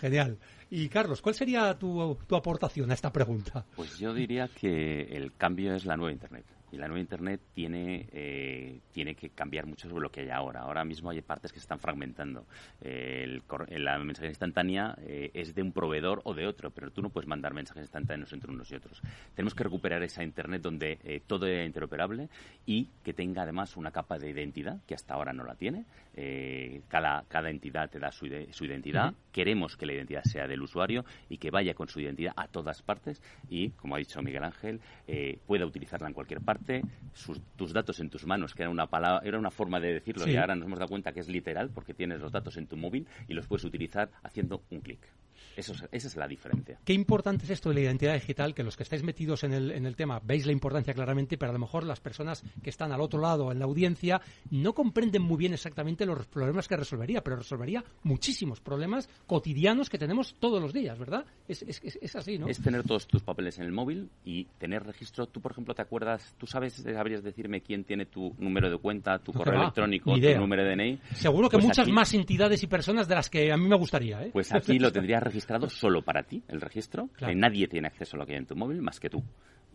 Genial. 0.00 0.38
Y 0.68 0.88
Carlos, 0.88 1.22
¿cuál 1.22 1.34
sería 1.34 1.78
tu, 1.78 2.18
tu, 2.26 2.34
aportación 2.34 2.90
a 2.90 2.94
esta 2.94 3.12
pregunta? 3.12 3.64
Pues 3.76 3.98
yo 3.98 4.12
diría 4.12 4.48
que 4.48 5.02
el 5.02 5.32
cambio 5.34 5.74
es 5.74 5.84
la 5.84 5.96
nueva 5.96 6.12
Internet. 6.12 6.44
Y 6.72 6.78
la 6.78 6.88
nueva 6.88 7.00
Internet 7.00 7.40
tiene, 7.54 8.08
eh, 8.12 8.80
tiene 8.90 9.14
que 9.14 9.30
cambiar 9.30 9.66
mucho 9.66 9.88
sobre 9.88 10.02
lo 10.02 10.10
que 10.10 10.22
hay 10.22 10.30
ahora. 10.30 10.62
Ahora 10.62 10.84
mismo 10.84 11.10
hay 11.10 11.22
partes 11.22 11.52
que 11.52 11.60
se 11.60 11.62
están 11.62 11.78
fragmentando. 11.78 12.44
el, 12.80 13.42
la 13.70 13.96
mensajería 13.98 14.30
instantánea 14.30 14.96
es 15.06 15.54
de 15.54 15.62
un 15.62 15.70
proveedor 15.70 16.22
o 16.24 16.34
de 16.34 16.46
otro, 16.48 16.72
pero 16.72 16.90
tú 16.90 17.00
no 17.00 17.10
puedes 17.10 17.28
mandar 17.28 17.54
mensajes 17.54 17.84
instantáneos 17.84 18.32
entre 18.32 18.50
unos 18.50 18.70
y 18.72 18.74
otros. 18.74 19.00
Tenemos 19.34 19.54
que 19.54 19.62
recuperar 19.62 20.02
esa 20.02 20.24
Internet 20.24 20.60
donde 20.62 21.22
todo 21.28 21.46
es 21.46 21.64
interoperable 21.64 22.28
y 22.66 22.88
que 23.04 23.12
tenga 23.12 23.42
además 23.42 23.76
una 23.76 23.92
capa 23.92 24.18
de 24.18 24.30
identidad, 24.30 24.80
que 24.86 24.96
hasta 24.96 25.14
ahora 25.14 25.32
no 25.32 25.44
la 25.44 25.54
tiene. 25.54 25.86
Cada, 26.88 27.24
cada 27.28 27.50
entidad 27.50 27.90
te 27.90 27.98
da 27.98 28.10
su, 28.10 28.26
su 28.50 28.64
identidad. 28.64 29.14
Queremos 29.32 29.76
que 29.76 29.86
la 29.86 29.92
identidad 29.92 30.22
sea 30.24 30.46
del 30.46 30.62
usuario 30.62 31.04
y 31.28 31.38
que 31.38 31.50
vaya 31.50 31.74
con 31.74 31.88
su 31.88 32.00
identidad 32.00 32.32
a 32.36 32.48
todas 32.48 32.82
partes 32.82 33.22
y, 33.48 33.70
como 33.70 33.94
ha 33.94 33.98
dicho 33.98 34.22
Miguel 34.22 34.44
Ángel, 34.44 34.80
eh, 35.06 35.38
pueda 35.46 35.66
utilizarla 35.66 36.08
en 36.08 36.14
cualquier 36.14 36.40
parte, 36.40 36.82
tus 37.56 37.72
datos 37.72 38.00
en 38.00 38.10
tus 38.10 38.26
manos, 38.26 38.54
que 38.54 38.62
era 38.62 38.70
una, 38.70 38.86
palabra, 38.86 39.26
era 39.26 39.38
una 39.38 39.50
forma 39.50 39.80
de 39.80 39.94
decirlo 39.94 40.26
y 40.26 40.36
ahora 40.36 40.54
nos 40.54 40.66
hemos 40.66 40.78
dado 40.78 40.88
cuenta 40.88 41.12
que 41.12 41.20
es 41.20 41.28
literal 41.28 41.70
porque 41.70 41.94
tienes 41.94 42.20
los 42.20 42.32
datos 42.32 42.56
en 42.56 42.66
tu 42.66 42.76
móvil 42.76 43.06
y 43.28 43.34
los 43.34 43.46
puedes 43.46 43.64
utilizar 43.64 44.10
haciendo 44.22 44.62
un 44.70 44.80
clic. 44.80 45.00
Eso 45.56 45.74
esa 45.90 46.08
es 46.08 46.16
la 46.16 46.28
diferencia. 46.28 46.78
Qué 46.84 46.92
importante 46.92 47.44
es 47.44 47.50
esto 47.50 47.68
de 47.70 47.76
la 47.76 47.80
identidad 47.82 48.14
digital, 48.14 48.54
que 48.54 48.62
los 48.62 48.76
que 48.76 48.82
estáis 48.82 49.02
metidos 49.02 49.44
en 49.44 49.52
el, 49.52 49.70
en 49.70 49.86
el 49.86 49.96
tema 49.96 50.20
veis 50.22 50.46
la 50.46 50.52
importancia 50.52 50.94
claramente, 50.94 51.38
pero 51.38 51.50
a 51.50 51.52
lo 51.52 51.58
mejor 51.58 51.84
las 51.84 52.00
personas 52.00 52.42
que 52.62 52.70
están 52.70 52.92
al 52.92 53.00
otro 53.00 53.20
lado 53.20 53.52
en 53.52 53.58
la 53.58 53.64
audiencia 53.64 54.20
no 54.50 54.74
comprenden 54.74 55.22
muy 55.22 55.36
bien 55.36 55.52
exactamente 55.52 56.06
los 56.06 56.26
problemas 56.26 56.68
que 56.68 56.76
resolvería, 56.76 57.22
pero 57.22 57.36
resolvería 57.36 57.84
muchísimos 58.02 58.60
problemas 58.60 59.08
cotidianos 59.26 59.90
que 59.90 59.98
tenemos 59.98 60.34
todos 60.38 60.60
los 60.60 60.72
días, 60.72 60.98
¿verdad? 60.98 61.24
Es, 61.48 61.62
es, 61.62 61.80
es 61.84 62.16
así, 62.16 62.38
¿no? 62.38 62.48
Es 62.48 62.60
tener 62.60 62.82
todos 62.82 63.06
tus 63.06 63.22
papeles 63.22 63.58
en 63.58 63.64
el 63.64 63.72
móvil 63.72 64.10
y 64.24 64.44
tener 64.58 64.84
registro. 64.84 65.26
Tú, 65.26 65.40
por 65.40 65.52
ejemplo, 65.52 65.74
te 65.74 65.82
acuerdas, 65.82 66.34
tú 66.38 66.46
sabes, 66.46 66.74
sabrías 66.74 67.22
decirme 67.22 67.60
quién 67.60 67.84
tiene 67.84 68.06
tu 68.06 68.34
número 68.38 68.70
de 68.70 68.78
cuenta, 68.78 69.18
tu 69.18 69.32
correo 69.32 69.62
electrónico, 69.62 70.14
tu 70.14 70.38
número 70.38 70.64
de 70.64 70.76
DNI. 70.76 71.00
Seguro 71.14 71.48
que 71.48 71.56
pues 71.56 71.66
muchas 71.66 71.88
más 71.88 72.12
entidades 72.14 72.62
y 72.62 72.66
personas 72.66 73.08
de 73.08 73.14
las 73.14 73.30
que 73.30 73.52
a 73.52 73.56
mí 73.56 73.68
me 73.68 73.76
gustaría, 73.76 74.22
¿eh? 74.22 74.30
Pues 74.32 74.52
aquí 74.52 74.78
lo 74.78 74.92
tendrías 74.96 75.22
registrado 75.26 75.68
solo 75.68 76.02
para 76.02 76.22
ti, 76.22 76.42
el 76.48 76.60
registro. 76.60 77.08
nadie 77.34 77.68
tiene 77.68 77.88
acceso 77.88 78.16
a 78.16 78.20
lo 78.20 78.26
que 78.26 78.32
hay 78.32 78.38
en 78.38 78.46
tu 78.46 78.56
móvil 78.56 78.82
más 78.82 79.00
que 79.00 79.10
tú. 79.10 79.22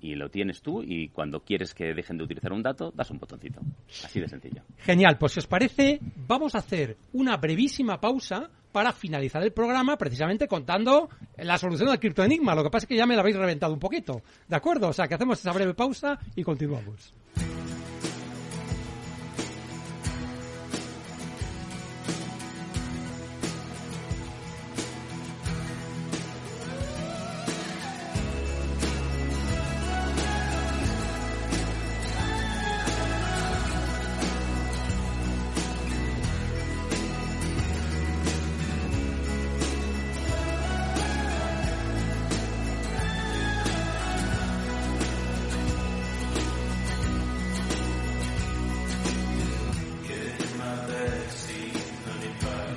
Y 0.04 0.16
lo 0.16 0.30
tienes 0.30 0.64
tú 0.64 0.82
y 0.82 1.10
cuando 1.10 1.42
quieres 1.42 1.76
que 1.76 1.94
dejen 1.94 2.18
de 2.18 2.24
utilizar 2.24 2.52
un 2.52 2.64
dato, 2.64 2.92
das 2.96 3.12
un 3.12 3.20
botoncito. 3.20 3.62
Así 4.04 4.20
de 4.20 4.28
sencillo. 4.28 4.64
Genial, 4.80 5.18
pues 5.20 5.34
si 5.34 5.40
os 5.40 5.48
parece, 5.48 6.00
vamos 6.28 6.56
a 6.56 6.58
hacer 6.58 6.98
una 7.14 7.38
brevísima 7.38 8.02
pausa 8.02 8.50
para 8.72 8.94
finalizar 8.94 9.44
el 9.44 9.52
programa 9.52 9.98
precisamente 9.98 10.48
contando 10.48 11.10
la 11.38 11.58
solución 11.58 11.90
al 11.90 12.00
criptoenigma. 12.00 12.56
Lo 12.56 12.64
que 12.64 12.70
pasa 12.70 12.86
es 12.86 12.88
que 12.88 12.96
ya 12.96 13.06
me 13.06 13.16
la 13.16 13.22
habéis 13.22 13.36
reventado 13.36 13.74
un 13.74 13.80
poquito. 13.80 14.24
¿De 14.48 14.56
acuerdo? 14.56 14.88
O 14.88 14.94
sea, 14.94 15.08
que 15.08 15.16
hacemos 15.16 15.40
esa 15.40 15.52
breve 15.52 15.74
pausa 15.74 16.18
y 16.36 16.44
continuamos. 16.44 17.14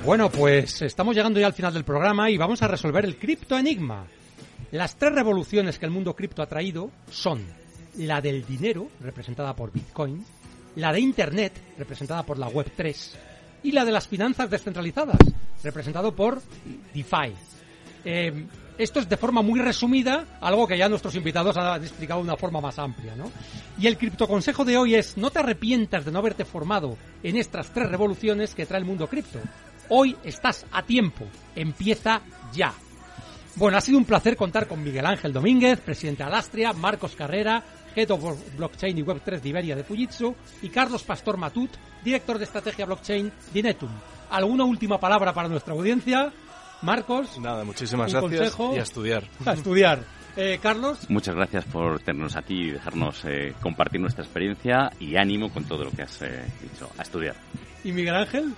Bueno, 0.05 0.29
pues 0.29 0.83
estamos 0.83 1.15
llegando 1.15 1.39
ya 1.39 1.47
al 1.47 1.53
final 1.53 1.73
del 1.73 1.83
programa 1.83 2.29
y 2.29 2.37
vamos 2.37 2.61
a 2.61 2.67
resolver 2.67 3.05
el 3.05 3.17
cripto 3.17 3.57
enigma. 3.57 4.05
Las 4.71 4.97
tres 4.97 5.15
revoluciones 5.15 5.79
que 5.79 5.85
el 5.87 5.91
mundo 5.91 6.15
cripto 6.15 6.43
ha 6.43 6.45
traído 6.45 6.91
son 7.09 7.43
la 7.97 8.21
del 8.21 8.45
dinero, 8.45 8.87
representada 9.01 9.55
por 9.55 9.71
Bitcoin, 9.71 10.23
la 10.75 10.93
de 10.93 10.99
Internet, 10.99 11.53
representada 11.79 12.21
por 12.21 12.37
la 12.37 12.49
Web 12.49 12.71
3, 12.75 13.17
y 13.63 13.71
la 13.71 13.83
de 13.83 13.91
las 13.91 14.07
finanzas 14.07 14.47
descentralizadas, 14.47 15.17
representado 15.63 16.15
por 16.15 16.39
DeFi. 16.93 17.33
Eh, 18.05 18.45
esto 18.77 18.99
es 18.99 19.09
de 19.09 19.17
forma 19.17 19.41
muy 19.41 19.59
resumida, 19.59 20.37
algo 20.39 20.67
que 20.67 20.77
ya 20.77 20.87
nuestros 20.87 21.15
invitados 21.15 21.57
han 21.57 21.81
explicado 21.81 22.19
de 22.19 22.25
una 22.25 22.37
forma 22.37 22.61
más 22.61 22.77
amplia, 22.77 23.15
¿no? 23.15 23.31
Y 23.79 23.87
el 23.87 23.97
criptoconsejo 23.97 24.65
de 24.65 24.77
hoy 24.77 24.93
es 24.93 25.17
no 25.17 25.31
te 25.31 25.39
arrepientas 25.39 26.05
de 26.05 26.11
no 26.11 26.19
haberte 26.19 26.45
formado 26.45 26.95
en 27.23 27.37
estas 27.37 27.73
tres 27.73 27.89
revoluciones 27.89 28.53
que 28.53 28.67
trae 28.67 28.81
el 28.81 28.85
mundo 28.85 29.07
cripto. 29.07 29.39
Hoy 29.89 30.15
estás 30.23 30.65
a 30.71 30.83
tiempo. 30.83 31.25
Empieza 31.55 32.21
ya. 32.53 32.73
Bueno, 33.55 33.77
ha 33.77 33.81
sido 33.81 33.97
un 33.97 34.05
placer 34.05 34.35
contar 34.35 34.67
con 34.67 34.83
Miguel 34.83 35.05
Ángel 35.05 35.31
Domínguez, 35.31 35.79
presidente 35.79 36.23
de 36.23 36.29
Alastria, 36.29 36.73
Marcos 36.73 37.15
Carrera, 37.15 37.63
Head 37.95 38.11
of 38.11 38.57
Blockchain 38.57 38.97
y 38.97 39.03
Web3 39.03 39.39
de 39.39 39.49
Iberia 39.49 39.75
de 39.75 39.83
Fujitsu, 39.83 40.35
y 40.61 40.69
Carlos 40.69 41.03
Pastor 41.03 41.37
Matut, 41.37 41.71
director 42.03 42.37
de 42.37 42.43
estrategia 42.43 42.85
blockchain 42.85 43.31
de 43.53 43.63
Netum. 43.63 43.91
¿Alguna 44.29 44.65
última 44.65 44.99
palabra 44.99 45.33
para 45.33 45.47
nuestra 45.47 45.73
audiencia? 45.73 46.33
Marcos. 46.81 47.39
Nada, 47.39 47.63
muchísimas 47.63 48.11
gracias. 48.11 48.57
y 48.59 48.77
a 48.77 48.83
estudiar. 48.83 49.23
A 49.45 49.53
estudiar. 49.53 50.03
Eh, 50.35 50.59
Carlos. 50.61 51.09
Muchas 51.09 51.33
gracias 51.33 51.63
por 51.63 52.01
tenernos 52.01 52.35
aquí 52.35 52.55
y 52.55 52.71
dejarnos 52.71 53.23
eh, 53.23 53.53
compartir 53.61 54.01
nuestra 54.01 54.25
experiencia 54.25 54.91
y 54.99 55.15
ánimo 55.15 55.49
con 55.49 55.63
todo 55.63 55.85
lo 55.85 55.91
que 55.91 56.01
has 56.01 56.21
eh, 56.23 56.43
dicho. 56.61 56.89
A 56.97 57.03
estudiar. 57.03 57.35
¿Y 57.85 57.93
Miguel 57.93 58.15
Ángel? 58.15 58.53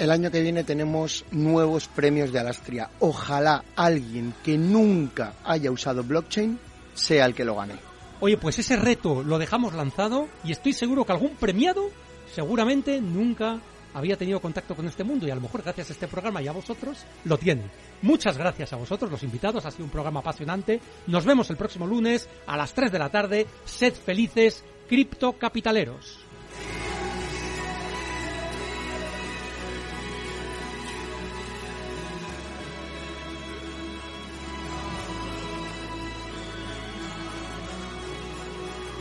El 0.00 0.10
año 0.10 0.30
que 0.30 0.40
viene 0.40 0.64
tenemos 0.64 1.26
nuevos 1.30 1.86
premios 1.86 2.32
de 2.32 2.38
Alastria. 2.38 2.88
Ojalá 3.00 3.64
alguien 3.76 4.32
que 4.42 4.56
nunca 4.56 5.34
haya 5.44 5.70
usado 5.70 6.02
blockchain 6.02 6.58
sea 6.94 7.26
el 7.26 7.34
que 7.34 7.44
lo 7.44 7.56
gane. 7.56 7.74
Oye, 8.20 8.38
pues 8.38 8.58
ese 8.58 8.76
reto 8.76 9.22
lo 9.22 9.38
dejamos 9.38 9.74
lanzado 9.74 10.26
y 10.42 10.52
estoy 10.52 10.72
seguro 10.72 11.04
que 11.04 11.12
algún 11.12 11.34
premiado 11.34 11.90
seguramente 12.34 12.98
nunca 12.98 13.60
había 13.92 14.16
tenido 14.16 14.40
contacto 14.40 14.74
con 14.74 14.88
este 14.88 15.04
mundo 15.04 15.26
y 15.26 15.32
a 15.32 15.34
lo 15.34 15.42
mejor 15.42 15.62
gracias 15.62 15.90
a 15.90 15.92
este 15.92 16.08
programa 16.08 16.40
y 16.40 16.48
a 16.48 16.52
vosotros 16.52 17.04
lo 17.26 17.36
tiene. 17.36 17.64
Muchas 18.00 18.38
gracias 18.38 18.72
a 18.72 18.76
vosotros, 18.76 19.10
los 19.10 19.22
invitados. 19.22 19.66
Ha 19.66 19.70
sido 19.70 19.84
un 19.84 19.90
programa 19.90 20.20
apasionante. 20.20 20.80
Nos 21.08 21.26
vemos 21.26 21.50
el 21.50 21.58
próximo 21.58 21.86
lunes 21.86 22.26
a 22.46 22.56
las 22.56 22.72
3 22.72 22.90
de 22.90 22.98
la 22.98 23.10
tarde. 23.10 23.46
Sed 23.66 23.92
felices, 23.92 24.64
criptocapitaleros. 24.88 26.20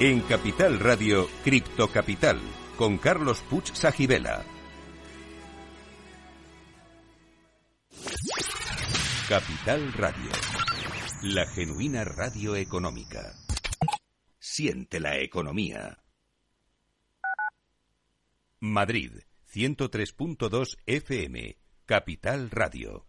En 0.01 0.21
Capital 0.21 0.79
Radio, 0.79 1.27
Cripto 1.43 1.89
Capital, 1.91 2.39
con 2.77 2.97
Carlos 2.99 3.41
Puch 3.41 3.73
Sajibela. 3.73 4.45
Capital 9.27 9.91
Radio, 9.91 10.31
la 11.23 11.45
genuina 11.47 12.05
radio 12.05 12.55
económica. 12.55 13.35
Siente 14.39 15.01
la 15.01 15.17
economía. 15.17 16.01
Madrid, 18.61 19.11
103.2 19.53 20.77
FM, 20.85 21.57
Capital 21.85 22.49
Radio. 22.51 23.08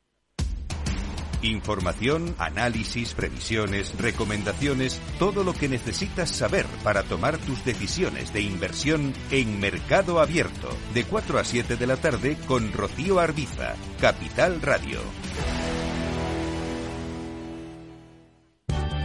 Información, 1.41 2.35
análisis, 2.37 3.13
previsiones, 3.13 3.97
recomendaciones, 3.97 5.01
todo 5.17 5.43
lo 5.43 5.53
que 5.53 5.67
necesitas 5.67 6.29
saber 6.29 6.65
para 6.83 7.03
tomar 7.03 7.37
tus 7.39 7.65
decisiones 7.65 8.33
de 8.33 8.41
inversión 8.41 9.13
en 9.31 9.59
Mercado 9.59 10.19
Abierto, 10.19 10.69
de 10.93 11.03
4 11.03 11.39
a 11.39 11.43
7 11.43 11.75
de 11.75 11.87
la 11.87 11.97
tarde 11.97 12.37
con 12.47 12.71
Rocío 12.71 13.19
Arbiza, 13.19 13.75
Capital 13.99 14.61
Radio. 14.61 14.99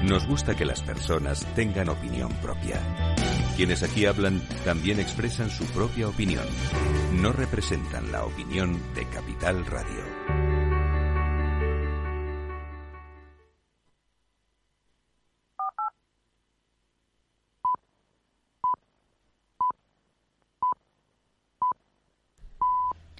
Nos 0.06 0.24
gusta 0.28 0.54
que 0.54 0.64
las 0.64 0.82
personas 0.82 1.44
tengan 1.56 1.88
opinión 1.88 2.30
propia. 2.40 2.80
Quienes 3.56 3.82
aquí 3.82 4.06
hablan 4.06 4.40
también 4.64 5.00
expresan 5.00 5.50
su 5.50 5.64
propia 5.66 6.08
opinión. 6.08 6.44
No 7.14 7.32
representan 7.32 8.12
la 8.12 8.24
opinión 8.24 8.80
de 8.94 9.04
Capital 9.08 9.66
Radio. 9.66 10.05